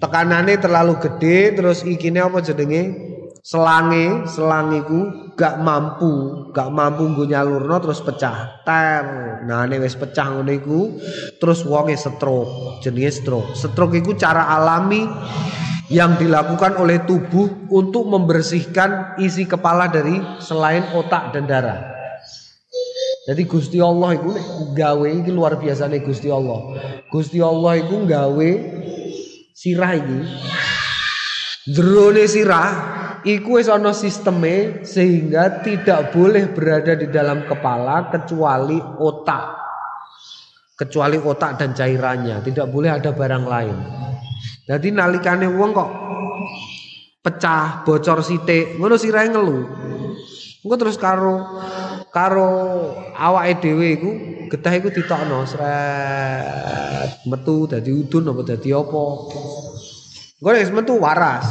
[0.00, 3.04] tekanannya terlalu gede terus ikine apa jenenge?
[3.44, 8.64] Selange selangiku gak mampu gak mampu nggo nyalurno terus pecah.
[8.64, 9.04] Ter
[9.44, 10.96] nah ini wis pecah ngono
[11.36, 13.52] terus wonge stroke jenenge stroke.
[13.52, 15.04] Stroke iku cara alami
[15.92, 21.95] yang dilakukan oleh tubuh untuk membersihkan isi kepala dari selain otak dan darah
[23.26, 24.30] jadi Gusti Allah itu
[24.70, 26.78] gawe iki luar biasa nih Gusti Allah.
[27.10, 28.50] Gusti Allah itu gawe
[29.50, 30.18] sirah iki.
[31.66, 32.70] Jerone sirah
[33.26, 39.66] iku wis ana sehingga tidak boleh berada di dalam kepala kecuali otak.
[40.78, 43.76] Kecuali otak dan cairannya, tidak boleh ada barang lain.
[44.70, 45.90] Jadi nalikane wong kok
[47.26, 49.58] pecah, bocor sithik, ngono sirahe ngelu.
[50.62, 51.58] Engko terus karo
[52.16, 52.48] karo
[53.12, 54.10] awake dhewe iku
[54.48, 59.04] getah iku ditokno sret metu dadi udun apa dadi apa.
[60.40, 61.44] Engko nek metu waras.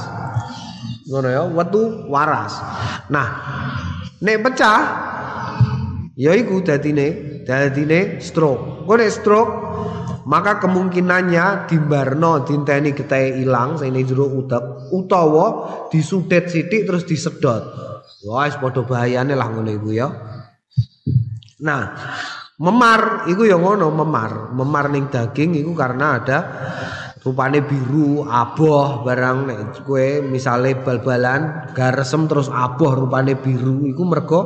[1.05, 2.57] Ngono ya wetu waras.
[3.13, 3.29] Nah
[4.25, 4.81] nek pecah
[6.17, 8.89] ya iku dadine dadine stroke.
[8.89, 9.53] Engko stroke
[10.25, 15.45] maka kemungkinannya dimbarno dinteni getahe ilang sing jero utek utawa
[15.93, 17.61] disudet sithik terus disedot.
[18.25, 20.09] Wah padha bahayane lah ngono iku ya
[21.63, 21.95] Nah,
[22.59, 24.51] memar iku ya ngono, memar.
[24.51, 26.37] Memar ning daging iku karena ada
[27.23, 34.41] rupane biru, aboh barang nek kowe misale bal-balan garesem terus aboh rupane biru iku mergo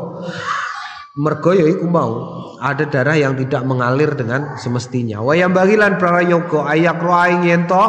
[1.17, 2.13] mergo ya iku mau.
[2.59, 5.23] Ada darah yang tidak mengalir dengan semestinya.
[5.23, 7.83] Wayang bagilan prayoga ayak roaing yento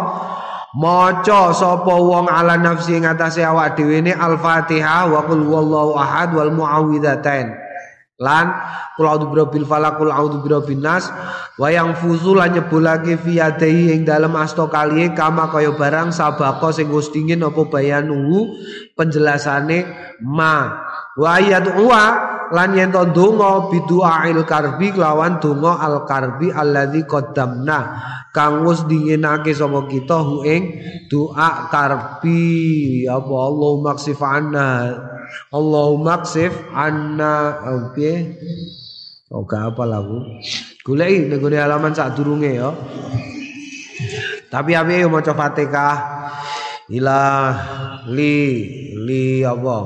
[0.79, 6.31] maca sapa wong ala nafsi ing atase awak dhewe ne al-Fatihah wa qul huwallahu ahad
[6.31, 7.70] wal muawwidzatain
[8.21, 8.53] lan
[9.01, 11.09] kul a'udzu birabbil falaq kul a'udzu nas
[11.57, 16.69] wa yang fuzu lan nyebulake fi yadai ing dalem asta kaliye kama kaya barang sabako
[16.69, 18.53] sing wis dingin apa bayanu
[18.93, 19.89] penjelasane
[20.21, 20.85] ma.
[21.17, 21.41] Wa
[21.81, 22.05] wa
[22.53, 27.79] lan yen to donga bidu'ail karbi kelawan donga al karbi alladzi qaddamna
[28.37, 30.77] kang wis dinginake sapa kita hu ing
[31.09, 33.09] doa karbi.
[33.09, 34.69] Apa Allahumma ksif anna
[35.53, 37.61] Allahumma ksif anna.
[37.90, 38.12] Oke
[39.31, 40.27] oh gak apa lagu
[40.83, 42.75] goleki ning halaman sak durunge ya
[44.51, 45.97] tapi api yo maca Fatihah?
[46.90, 47.23] Ila
[48.11, 48.66] li
[48.99, 49.79] li apa?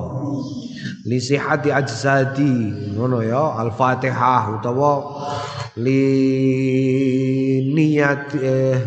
[1.04, 5.20] Li sihati ajsadi ngono ya al-Fatihah utawa
[5.76, 6.00] li
[7.76, 8.78] niat eh,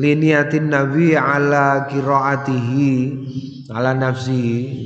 [0.00, 2.92] li niatin nabi ala qiraatihi
[3.74, 4.38] ala nafsi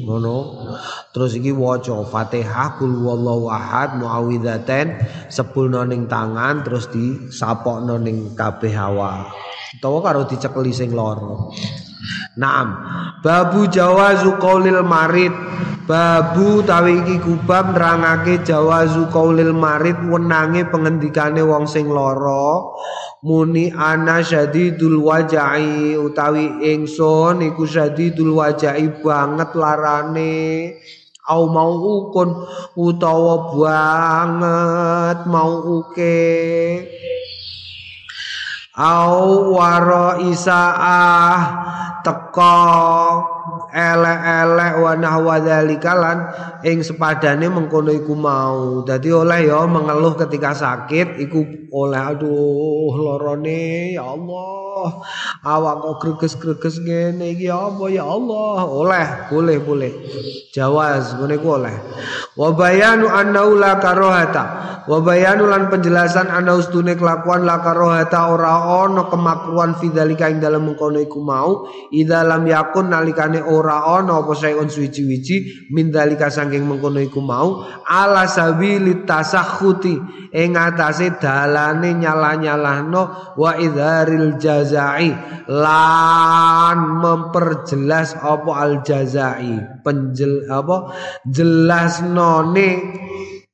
[0.09, 0.65] ngono.
[1.13, 8.73] Terus iki waca Fatihah kul wallahu ahad muawwidzatain sepulno ning tangan terus disapokno ning kabeh
[8.73, 9.29] awak.
[9.77, 11.53] Utawa karo dicekeli sing loro
[12.39, 12.69] Naam.
[13.21, 15.35] Babu jawazu qaulil marid.
[15.89, 22.77] Babu tawi iki kubab nerangake jawazu qaulil marid wenange pengendikane wong sing lara.
[23.25, 30.77] Muni ana syadidul wajai utawi ingsun iku syadidul wajai banget larane.
[31.29, 32.31] Au mau ukun
[32.79, 36.29] utawa banget mau uke.
[38.79, 41.37] Au waro isaah
[42.13, 43.38] teko
[43.79, 46.19] elek-elek wa nahwa dzalika lan
[46.67, 48.83] ing sepadane mengkono iku mau.
[48.83, 55.03] Dadi oleh ya mengeluh ketika sakit iku oleh aduh lorone ya Allah.
[55.43, 58.67] Awak kok greges-greges ngene iki ya apa ya Allah.
[58.67, 59.93] Oleh, boleh boleh.
[60.51, 61.75] Jawaz ngene ku oleh.
[62.35, 63.07] Wa bayanu
[63.79, 64.69] karohata.
[64.89, 70.97] Wa lan penjelasan ana ustune kelakuan la karohata ora ana kemakruan fidzalika ing dalem mengkono
[70.97, 77.01] iku mau idza lam yakun nalikane ora ana apa sayun suwi-wiji min dalika saking mengkono
[77.05, 79.97] iku mau ala sabili tasakhuti
[80.33, 83.03] ing atase dalane nyalah-nyalahno
[83.37, 85.13] wa idharil jazai
[85.49, 90.93] lan memperjelas apa al jazai penjel apa
[91.29, 92.69] jelasnone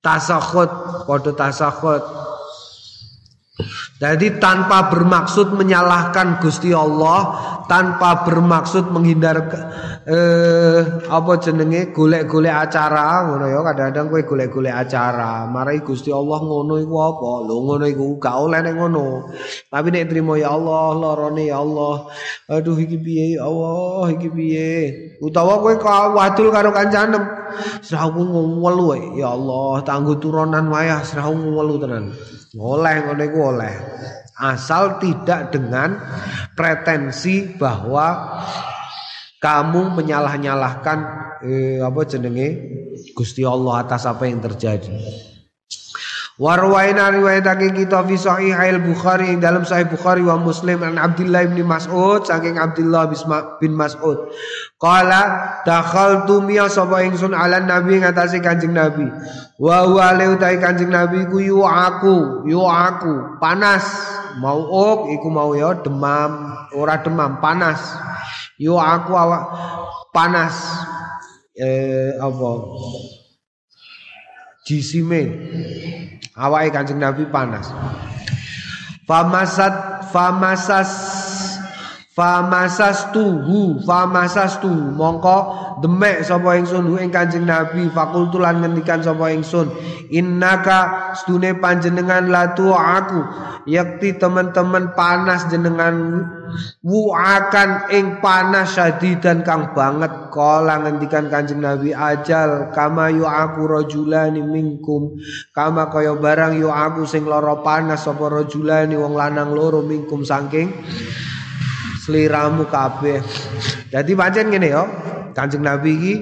[0.05, 0.71] tasakhut
[1.09, 2.24] padha tasakhut
[3.95, 7.31] jadi tanpa bermaksud menyalahkan Gusti Allah,
[7.71, 9.39] tanpa bermaksud menghindar
[10.05, 16.75] eh apa jenenge golek-golek acara ngono ya kadang-kadang kowe golek-golek acara, marai Gusti Allah ngono
[16.83, 17.31] iku apa?
[17.47, 19.31] Lho ngono iku gak oleh nek ngono.
[19.71, 22.11] Tapi nek trimo ya Allah, lorone ya Allah.
[22.51, 24.75] Aduh iki piye ya Allah, iki piye?
[25.23, 25.75] Utawa kowe
[26.19, 27.25] wadul karo kancanem.
[27.79, 32.11] Serahu ngwelu ya Allah, tangguh turunan wayah serahu ngwelu tenan.
[32.55, 33.75] Oleh iku oleh.
[34.35, 35.95] Asal tidak dengan
[36.59, 38.39] pretensi bahwa
[39.39, 40.99] kamu menyalah-nyalahkan
[41.47, 42.49] eh, apa jenenge
[43.15, 44.91] Gusti Allah atas apa yang terjadi.
[46.35, 52.27] Warwaina riwayatake kita fi sahih Bukhari dalam sahih Bukhari wa Muslim an Abdullah bin Mas'ud
[52.27, 53.07] saking Abdullah
[53.63, 54.35] bin Mas'ud.
[54.83, 55.23] Qala
[55.63, 59.07] dakhaltu miya sapa ingsun ala nabi ngatasi Kanjeng Nabi.
[59.63, 63.87] Wa huwa utai Kanjeng Nabi ku yu aku yu aku panas.
[64.43, 67.79] Mau ok iku mau ya demam ora demam panas.
[68.59, 69.55] Yu aku awak
[70.11, 70.83] panas.
[71.55, 72.51] Eh apa?
[74.67, 75.23] Jisime
[76.39, 77.71] awake Kanjeng Nabi panas.
[79.05, 80.91] Famasat famasas
[82.15, 85.39] famasas tuhu famasas tu mongko
[85.83, 89.75] demek sapa ingsun ing Kanjeng Nabi fakultulan ngendikan sapa ingsun.
[90.15, 93.19] Innaka stune panjenengan latu aku
[93.67, 96.23] yakti teman-teman panas jenengan
[96.87, 98.79] wuakan ing panas
[99.19, 100.31] dan kang banget.
[100.31, 105.19] Kala ngendikan Kanjeng Nabi ajal kama yu aku rajulani minkum.
[105.51, 110.71] Kama kaya barang yu aku sing lara panas sapa rajulani wong lanang loro minkum saking
[112.05, 113.25] sliramu kabeh.
[113.89, 114.85] Dadi pancen ngene ya.
[115.35, 116.15] Kanjeng Nabi iki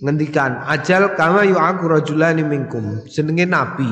[0.00, 3.84] ngendikan, "Ajal kama yu aku rajulani minkum." Jenenge nabi,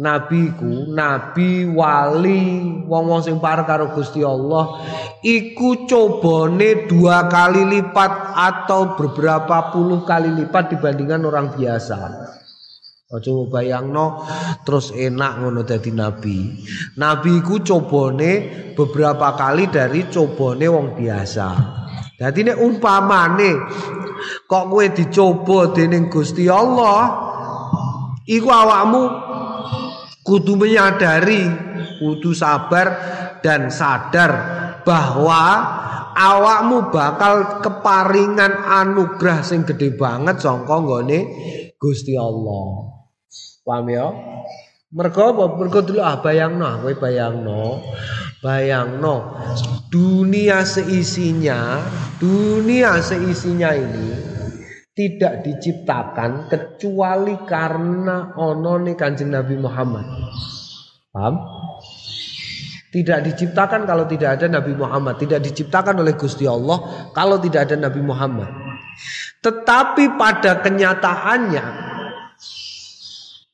[0.00, 4.80] nabiku, nabi wali wong-wong sing parek karo Gusti Allah
[5.20, 11.98] iku cobone dua kali lipat atau beberapa puluh kali lipat dibandingkan orang biasa.
[13.06, 14.26] Aja bayangno
[14.66, 16.58] terus enak ngono dadi nabi.
[16.98, 18.30] Nabi iku cobone
[18.74, 21.48] beberapa kali dari cobone wong biasa.
[22.18, 23.50] Dadi nek umpamane
[24.50, 26.98] kok kowe dicoba dening Gusti Allah,
[28.26, 29.02] iku awakmu
[30.26, 31.46] kudu menyadari,
[32.02, 32.86] kudu sabar
[33.38, 34.32] dan sadar
[34.82, 35.42] bahwa
[36.10, 41.18] awakmu bakal keparingan anugerah sing gede banget sangka nggone
[41.78, 42.95] Gusti Allah.
[43.66, 44.06] Paham ya?
[44.94, 45.44] Mergo apa?
[45.58, 47.82] Mergo dulu ah bayangno, kowe bayangno.
[48.38, 49.34] Bayangno
[49.90, 51.82] dunia seisinya,
[52.22, 54.08] dunia seisinya ini
[54.94, 60.06] tidak diciptakan kecuali karena ono nih Kanjeng Nabi Muhammad.
[61.10, 61.34] Paham?
[62.94, 67.76] Tidak diciptakan kalau tidak ada Nabi Muhammad, tidak diciptakan oleh Gusti Allah kalau tidak ada
[67.76, 68.48] Nabi Muhammad.
[69.42, 71.64] Tetapi pada kenyataannya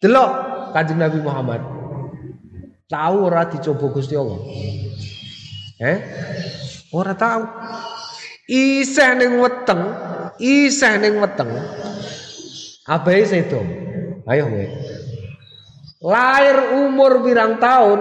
[0.03, 0.31] Delok
[0.75, 1.63] Kanjeng Nabi Muhammad.
[2.91, 4.43] Tahu ora dicoba Gusti Allah?
[5.79, 5.99] Eh?
[6.91, 7.43] Ora tahu.
[8.51, 9.81] Isih ning weteng,
[10.43, 11.49] isih ning weteng.
[12.91, 13.63] Abai sedo.
[14.27, 14.67] Ayo kowe.
[16.03, 18.01] Lahir umur pirang tahun?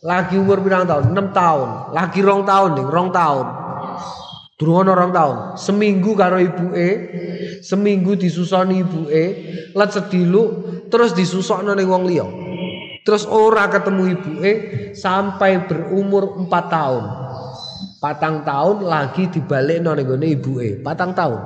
[0.00, 1.12] Lagi umur pirang tahun?
[1.12, 1.68] 6 tahun.
[1.92, 3.46] Lagi rong tahun nih, rong tahun.
[4.58, 5.36] Durung orang tahun.
[5.54, 6.88] Seminggu karo ibuke,
[7.62, 9.24] seminggu disusoni ibuke,
[9.70, 12.26] let sedilu terus disusokno ning wong liya.
[13.06, 14.52] Terus ora ketemu ibuke
[14.98, 17.04] sampai berumur 4 tahun.
[18.02, 21.38] Patang tahun lagi dibalik ning gone ibuke, patang tahun.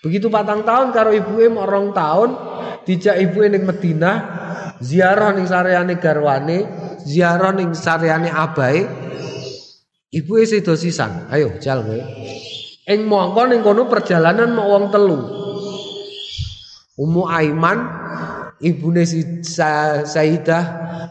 [0.00, 2.30] Begitu patang tahun karo ibuke mau rong tahun,
[2.88, 4.16] dijak ibuke ning Madinah,
[4.80, 6.58] ziarah ning sareane garwane,
[7.04, 8.88] ziarah ning sareane abahe,
[10.12, 11.32] Ibu isi dosisan.
[11.32, 11.96] Ayo jal kowe.
[12.84, 15.18] Ing mongko ning kono perjalanan mau wong telu.
[17.00, 17.78] Ummu Aiman
[18.60, 19.24] ibune si
[20.04, 20.64] Sayyidah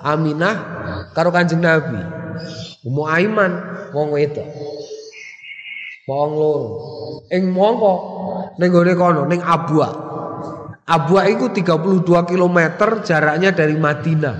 [0.06, 0.56] Aminah
[1.18, 1.98] karo Kanjeng Nabi.
[2.86, 3.52] Ummu Aiman
[3.90, 4.46] wong wedok.
[6.06, 6.70] Wong loro.
[7.34, 7.94] Ing mongko
[8.62, 9.90] ning gone kono ning Abwa.
[10.86, 12.58] Abwa iku 32 km
[13.02, 14.36] jaraknya dari Madinah.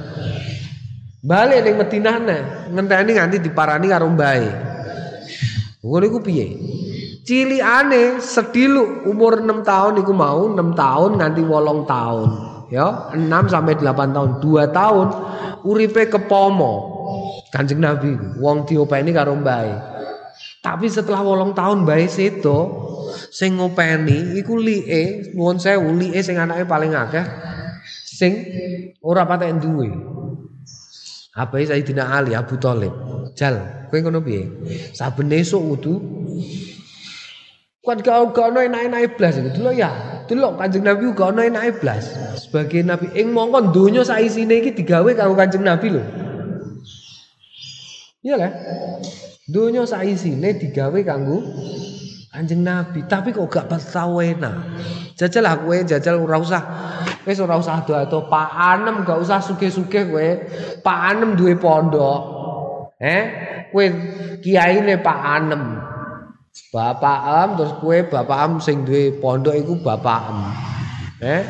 [1.22, 2.16] Balik ning Madinah
[2.74, 4.46] ngenteni nganti diparani karo mbae.
[5.86, 6.58] Ngono iku piye?
[7.22, 12.28] Cilikane sedilu umur 6 tahun iku mau 6 tahun nganti 8 tahun.
[12.74, 15.08] Ya, 6 sampai 8 tahun, 2 tahun
[15.62, 16.74] uripe kepomo.
[17.54, 19.74] Kanjeng Nabi wong diopeni karo mbae.
[20.62, 22.90] Tapi setelah wolong tahun bae sedo
[23.30, 27.26] sing ngopeni iku like nuwun sewu like sing anake paling akeh
[28.10, 28.34] sing
[29.02, 29.90] ora patek duwe.
[31.32, 32.92] Apa Sayyidina Ali Abu Thalib.
[33.40, 34.52] Jal, kowe ngono piye?
[34.92, 35.94] Saben esuk wudu
[37.82, 39.58] Kan gak ono enak-enak blas iki.
[39.58, 39.90] Delok ya,
[40.30, 42.14] delok Kanjeng Nabi gak ono enak blas.
[42.38, 46.04] Sebagai nabi ing mongko donya saisine iki digawe karo Kanjeng Nabi lho.
[48.22, 48.52] Iya lah.
[49.50, 51.42] Donya saisine digawe kanggo
[52.32, 54.24] Kanjeng Nabi, tapi kok gak tau.
[55.20, 56.64] Jajal lah kowe, jajal ora usah.
[57.28, 60.28] Wis ora usah ado-ado Pak Anem gak usah sugih-sugih kowe.
[60.80, 62.22] Pak Anem duwe pondok.
[63.04, 63.24] Eh,
[63.76, 63.86] kowe
[64.40, 65.84] kiyaine Pak Anem.
[66.72, 70.40] Bapak Am terus kowe Bapak Am sing duwe pondok iku Bapak Am.
[71.20, 71.44] Eh,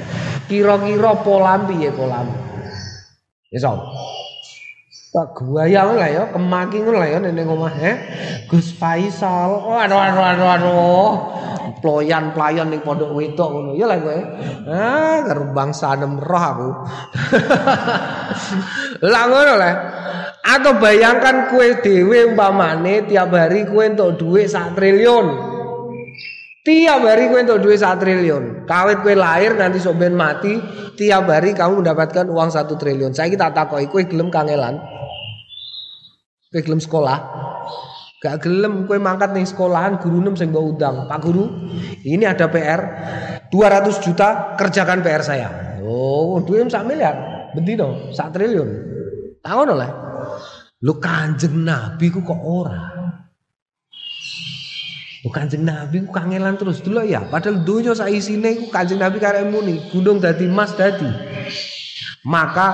[0.50, 2.26] kira-kira polam piye polam?
[3.54, 3.70] Ya
[5.12, 7.96] Tak yang lah ya, kemaki lah ya nenek omah eh.
[8.48, 9.60] Gus Faisal.
[9.60, 11.12] Oh aduh aduh aduh aduh.
[11.84, 13.72] Ployan pelayan ning pondok wedok ngono.
[13.76, 14.16] Ya lah kowe.
[14.72, 16.70] Ah, karo bangsa nem roh aku.
[19.12, 19.74] lah ngono lah.
[20.48, 25.28] Atau bayangkan kue dewe umpamane tiap hari kue untuk duit sak triliun.
[26.64, 28.64] Tiap hari kue untuk duit sak triliun.
[28.64, 30.56] Kawit kue lahir nanti sok ben mati,
[30.96, 33.12] tiap hari kamu mendapatkan uang satu triliun.
[33.12, 34.91] Saya kita takoi kue gelem kangelan.
[36.52, 37.18] Kowe gelem sekolah?
[38.20, 41.08] Gak gelem kowe mangkat nih sekolahan guru nem sing mbok undang.
[41.08, 41.48] Pak guru,
[42.04, 42.82] ini ada PR
[43.48, 45.50] 200 juta kerjakan PR saya.
[45.80, 47.16] Oh, duit sak miliar.
[47.56, 48.70] Bendino, sak triliun.
[49.40, 49.92] Tahu lah.
[50.84, 52.84] Lu kanjeng Nabi ku kok ora.
[55.24, 57.24] Lu kanjeng Nabi ku kangelan terus dulu ya.
[57.32, 61.08] Padahal dunia sak isine ku kanjeng Nabi karek muni, gunung dadi emas dadi.
[62.28, 62.68] Maka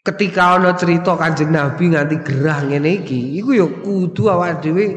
[0.00, 4.96] ketika ana cerita Kanjeng Nabi nganti gerah ngene iki iku ya kudu awak dhewe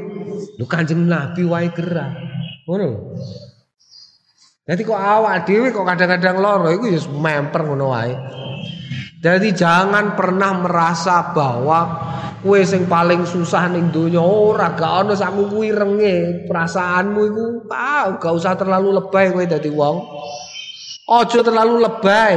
[0.56, 2.12] lho Kanjeng Nabi wae gerah.
[2.64, 3.20] Ngono.
[4.64, 8.16] Jadi kok awak dhewe kok kadang-kadang loro iku ya memper ngono wae.
[9.24, 11.80] Jadi jangan pernah merasa bahwa
[12.44, 18.20] kue sing paling susah ning donya ora gak ana sakmu kuwi renge perasaanmu iku ah
[18.20, 19.96] gak usah terlalu lebay kowe dadi wong.
[21.08, 22.36] Ojo terlalu lebay.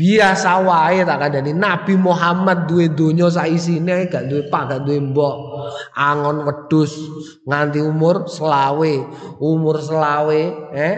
[0.00, 5.36] Biasa wae tak kandhani Nabi Muhammad duwe donya saisine gak duwe pak gak duwe mbok.
[5.92, 6.96] Angon wedhus
[7.44, 8.94] nganti umur selawe,
[9.44, 10.40] umur selawe
[10.72, 10.94] eh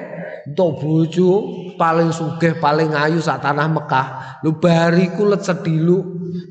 [0.47, 1.31] untuk bojo
[1.75, 4.07] paling sugih paling ayu sak tanah Mekah.
[4.47, 5.99] Lu bariku let sedilu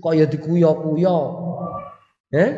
[0.03, 1.19] kok ya dikuyo-kuyo.
[2.35, 2.51] Eh?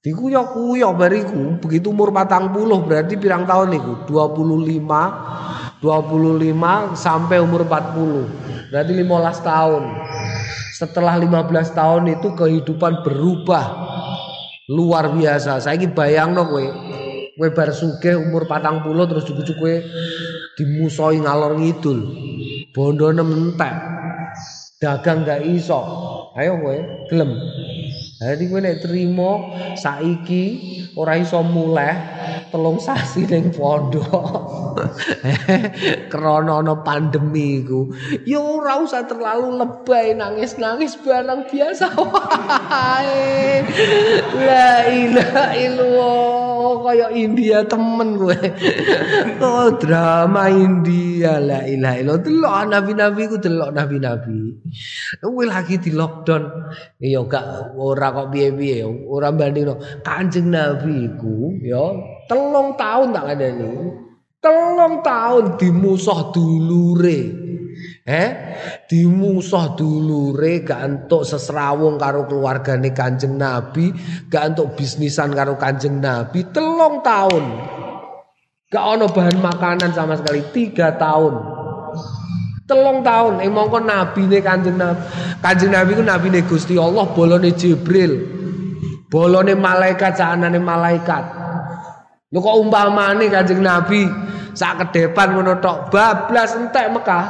[0.00, 4.80] Dikuyo-kuyo bariku begitu umur patang puluh berarti pirang tahun niku 25
[5.80, 6.52] 25
[6.92, 9.84] sampai umur 40 berarti 15 tahun.
[10.76, 13.88] Setelah 15 tahun itu kehidupan berubah.
[14.70, 15.58] Luar biasa.
[15.58, 16.70] Saya ini bayang no kue
[17.50, 17.74] bar
[18.22, 19.82] umur patang puluh terus cukup kue
[20.54, 21.98] dimusoi ngalor ngidul.
[22.70, 23.74] Bondo mentek
[24.78, 25.80] dagang gak iso.
[26.38, 26.76] Ayo kue
[27.10, 27.34] gelem
[28.20, 29.48] jadi gue nek terima
[29.80, 30.44] saiki
[30.92, 31.96] ora iso mulai
[32.52, 34.76] telung sasi ning pondok.
[36.12, 37.88] Krana ana pandemi iku.
[38.28, 43.64] Ya ora usah terlalu lebay nangis-nangis barang biasa wae.
[44.36, 48.36] La ilaha illallah kaya India temen gue.
[49.40, 52.20] Oh drama India la ilaha illallah.
[52.20, 54.60] Delok nabi-nabi ku delok nabi-nabi.
[55.24, 56.44] Kowe lagi di lockdown.
[57.00, 61.84] Ya gak ora kok piye-piye ora bandingno Kanjeng Nabi iku ya
[62.30, 63.70] telung tahun tak kandhani
[64.40, 67.20] telung tahun dimusuh dulure.
[68.04, 68.30] Eh
[68.88, 73.92] dimusuh dulure gak entuk sesrawung karo keluargane Kanjeng Nabi
[74.28, 77.44] gak entuk bisnisan karo Kanjeng Nabi telung tahun.
[78.70, 81.59] Gak ono bahan makanan sama sekali tiga tahun
[82.70, 85.02] telung tahun ing mongko nabi ne kanjeng nabi.
[85.42, 88.38] Kanjeng nabi ku nabi ne gusti Allah bolone jibril
[89.10, 91.24] bolone malaikat saanane malaikat.
[92.30, 94.06] Lu kok umpamane kanjeng nabi
[94.54, 97.26] sak kedepan ngono tok bablas entek Mekah.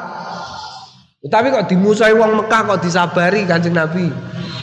[1.24, 4.12] Tapi kok dimusuhi wong Mekah kok disabari kanjeng nabi?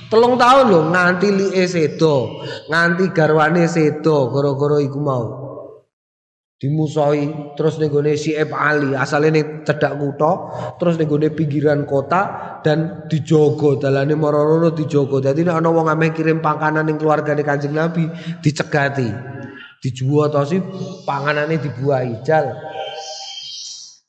[0.07, 5.46] Telung tahun lho nganti liye sedo nganti garwane sedo gara-gara iku mau
[6.57, 10.31] dimusuhi terus ning gone Syib Ali asale ning cedhak kutha
[10.81, 15.21] terus ning gone pinggiran kota dan dijogo dalane marorono dijogo.
[15.21, 18.09] Dadi nek ana wong ameh kirim pakanan ning keluargane Kanjeng Nabi
[18.41, 19.05] dicegati
[19.85, 20.61] dijuwa to sih
[21.05, 22.25] panganane dibuahi.
[22.25, 22.49] Jal.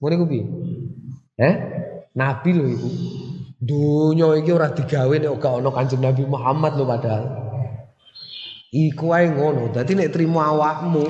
[0.01, 0.45] Ngene ku piye?
[1.37, 1.55] Eh
[2.17, 2.91] nabi lho iku.
[3.59, 7.25] Dunya iki ora digawe nek ora ana Kanjeng Nabi Muhammad lho padahal.
[8.73, 9.69] Iku ngono.
[9.69, 11.05] Dadi nek trimo awakmu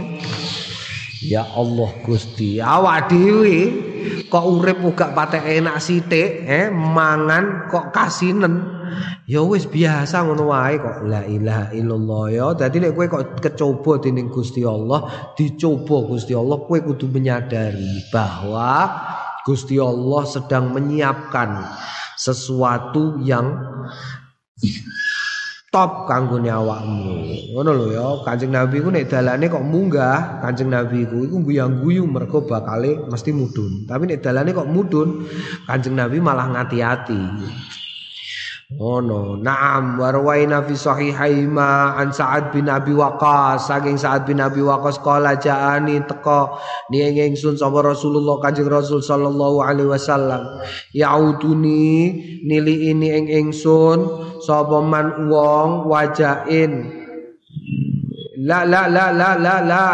[1.19, 3.75] Ya Allah Gusti, awak dhewe
[4.31, 8.79] kok urip uga patek enak sithik, eh mangan kok kasinen.
[9.27, 11.03] Ya wis biasa ngono wae kok.
[11.11, 12.47] La ilaha illallah ya.
[12.55, 18.87] Dadi nek kowe kok kecoba dening Gusti Allah, dicoba Gusti Allah, kowe kudu menyadari bahwa
[19.43, 21.66] Gusti Allah sedang menyiapkan
[22.14, 23.59] sesuatu yang
[25.79, 27.14] top kanggo awakmu.
[27.55, 32.03] Ngono lho ya, Kanjeng Nabi ku nek dalane kok munggah, Kanjeng Nabi ku iku guyang-guyu
[32.03, 33.87] mergo bakale mesti mudun.
[33.87, 35.22] Tapi nek dalane kok mudun,
[35.70, 37.22] Kanjeng Nabi malah ngati-ati.
[38.77, 43.64] Oh no, naam warwaina fi sahihaima an Sa'ad bin Abi Waqqas.
[43.64, 46.61] Saking Sa'ad bin Abi Waqqas kala jaani teko
[46.93, 50.61] ni ingsun sapa Rasulullah Kanjeng Rasul sallallahu alaihi wasallam.
[50.93, 52.12] Yauduni
[52.45, 54.05] nili ini ing ingsun
[54.45, 56.98] sapa man wong wajain
[58.39, 59.86] La la la la la la.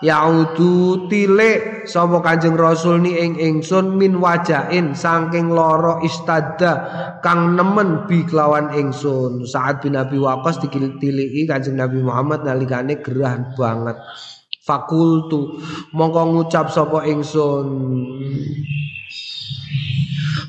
[0.00, 6.72] Yaudu tilik sapa Kanjeng Rasul ni ing ingsun min wajain saking loro istada
[7.20, 9.44] kang nemen bi kelawan ingsun.
[9.44, 14.00] Saat bin Abi Waqqas ditiliki Kanjeng Nabi Muhammad nalikane gerah banget.
[14.64, 15.60] Fakultu
[15.92, 17.68] mongko ngucap sapa ingsun.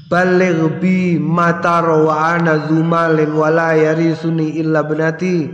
[0.07, 5.49] Baligh bi mata wa ana zumalin wala yarisuni illa benati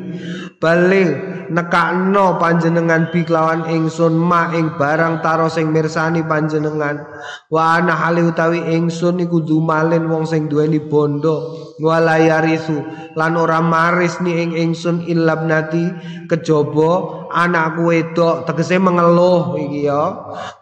[0.60, 7.02] Baligh nekakno panjenengan bi kelawan ingsun ma ing barang taro sing mirsani panjenengan.
[7.50, 12.78] Wa ana hale utawi ingsun iku dumalin wong sing duweni bondo wala yarisu
[13.18, 15.90] lan ora maris ni ing ingsun ilabnati
[16.30, 20.04] kejaba anakku wedok tegese mengeluh iki ya.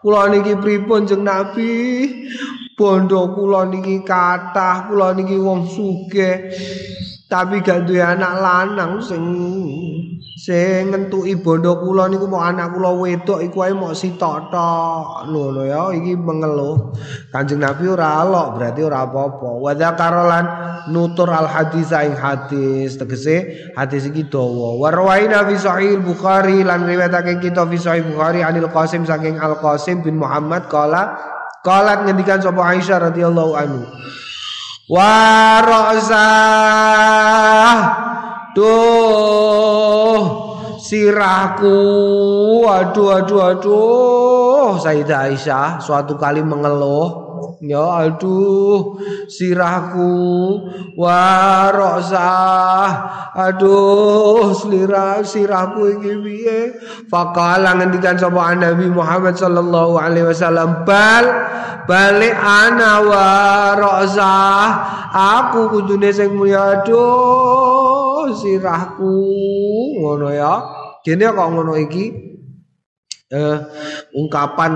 [0.00, 1.72] Kula niki pripun jeng nabi?
[2.78, 6.48] Bondo kula niki kathah kula niki wong sugih
[7.28, 9.20] tapi gak duwe anak lanang sing
[10.40, 15.68] sing ngentuki bondo kula niku mau anak kula wedok iku ae mau sitok tok ngono
[15.68, 16.96] ya iki mengeluh.
[17.28, 19.50] Kanjeng Nabi ora alok berarti ora apa-apa.
[19.60, 20.46] Wa dzakarolan
[20.88, 24.80] nutur al hadis ing hadis tegese hadis iki dawa.
[24.80, 30.00] Wa rawaina sahih Bukhari lan riwayatake kita fi sahih Bukhari anil Qasim saking Al Qasim
[30.00, 31.12] bin Muhammad kala
[31.60, 33.84] Qalat ngendikan sapa Aisyah radhiyallahu anhu.
[34.88, 36.16] Wa ra'sah
[38.56, 40.22] Duh
[40.80, 41.76] sirahku.
[42.64, 44.80] Aduh aduh aduh.
[44.80, 47.27] Sayyidah Aisyah suatu kali mengeluh
[47.64, 50.10] Ya aduh sirahku
[50.98, 52.90] warosah
[53.34, 56.60] aduh selira sirahku iki piye?
[57.10, 61.26] Faqala ngendikan sapa Nabi Muhammad sallallahu alaihi wasallam bal
[61.88, 64.66] balik ana warosah
[65.12, 69.16] aku kudune sing mulia aduh sirahku.
[69.98, 70.54] Ngono ya.
[71.02, 72.28] Kene kok ngono iki?
[73.28, 73.56] Eh,
[74.16, 74.72] ungkapan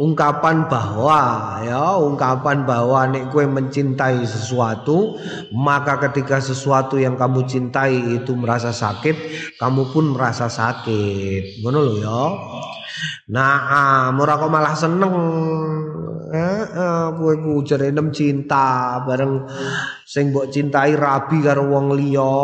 [0.00, 1.20] ungkapan bahwa
[1.60, 5.20] ya ungkapan bahwa nek kue mencintai sesuatu
[5.52, 9.16] maka ketika sesuatu yang kamu cintai itu merasa sakit
[9.60, 11.62] kamu pun merasa sakit.
[11.62, 12.22] Ngono lho ya.
[13.32, 15.14] Nah ora kok malah seneng
[16.32, 17.60] eh, eh kowe ku
[17.92, 19.44] nem cinta bareng
[20.08, 22.36] sing mbok cintai rabi karo wong liya.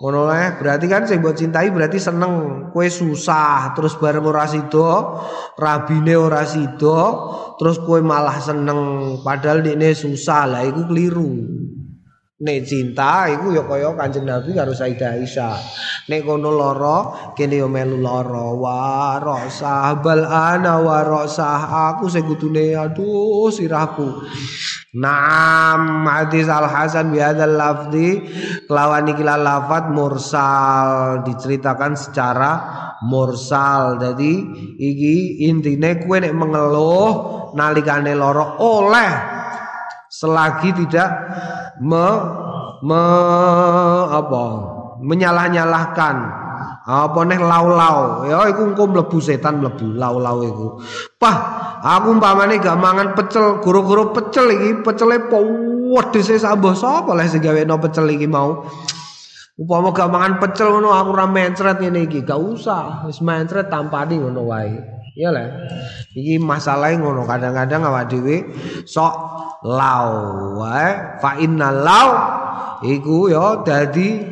[0.00, 2.66] Ngono eh berarti kan sing mbok cintai berarti seneng.
[2.72, 4.88] Kowe susah terus bareng ora sida
[5.60, 7.00] rabine ora sida
[7.60, 8.80] terus kowe malah seneng.
[9.20, 11.32] Padahal dekne susah lah iku keliru
[12.40, 15.60] Nek cinta iku ya kaya Kanjeng Nabi karo Sayyidah Aisyah.
[16.08, 18.56] Nek kono lara, kene yo melu lara.
[18.56, 19.20] Wa
[20.00, 24.24] bal ana wa aku sing kudune aduh sirahku.
[24.96, 28.24] Naam hadis Al Hasan bi hadzal lafzi
[28.64, 32.52] kelawan iki lafat mursal diceritakan secara
[33.04, 34.00] mursal.
[34.00, 34.32] Jadi
[34.80, 39.12] iki intine kue nek mengeluh nalikane lara oleh
[40.08, 41.10] selagi tidak
[41.80, 42.06] me,
[42.84, 43.02] me
[44.12, 44.44] apa?
[45.00, 46.16] Menyalah-nyalahkan.
[46.80, 48.24] Apa neh lau-lau?
[48.28, 50.68] Ya iku engko mlebu setan mlebu lau-lau iku.
[51.16, 51.36] Pah
[51.80, 55.28] aku umpamane gak mangan pecel guru-guru pecel iki pecele
[55.90, 58.64] wedhese sambah sapa leh sing gawe no pecel iki mau?
[59.60, 62.24] Upama gak mangan pecel ngono aku ora mencret ngene iki.
[62.24, 65.46] Gak usah wis mencret tampani ngono wae Iya lah.
[66.14, 68.46] Iki masalah ngono kadang-kadang awak dhewe
[68.86, 69.14] sok
[69.66, 70.10] lau
[70.62, 72.10] wae fa innal lau
[72.86, 74.22] iku ya dadi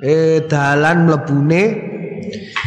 [0.00, 1.64] eh dalan mlebune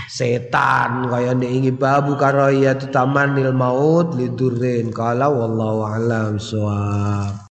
[0.05, 1.09] setan.
[1.09, 7.49] Kaya nek ingi babu karo ya tamanil maut lidurin kala wallahu alam suwa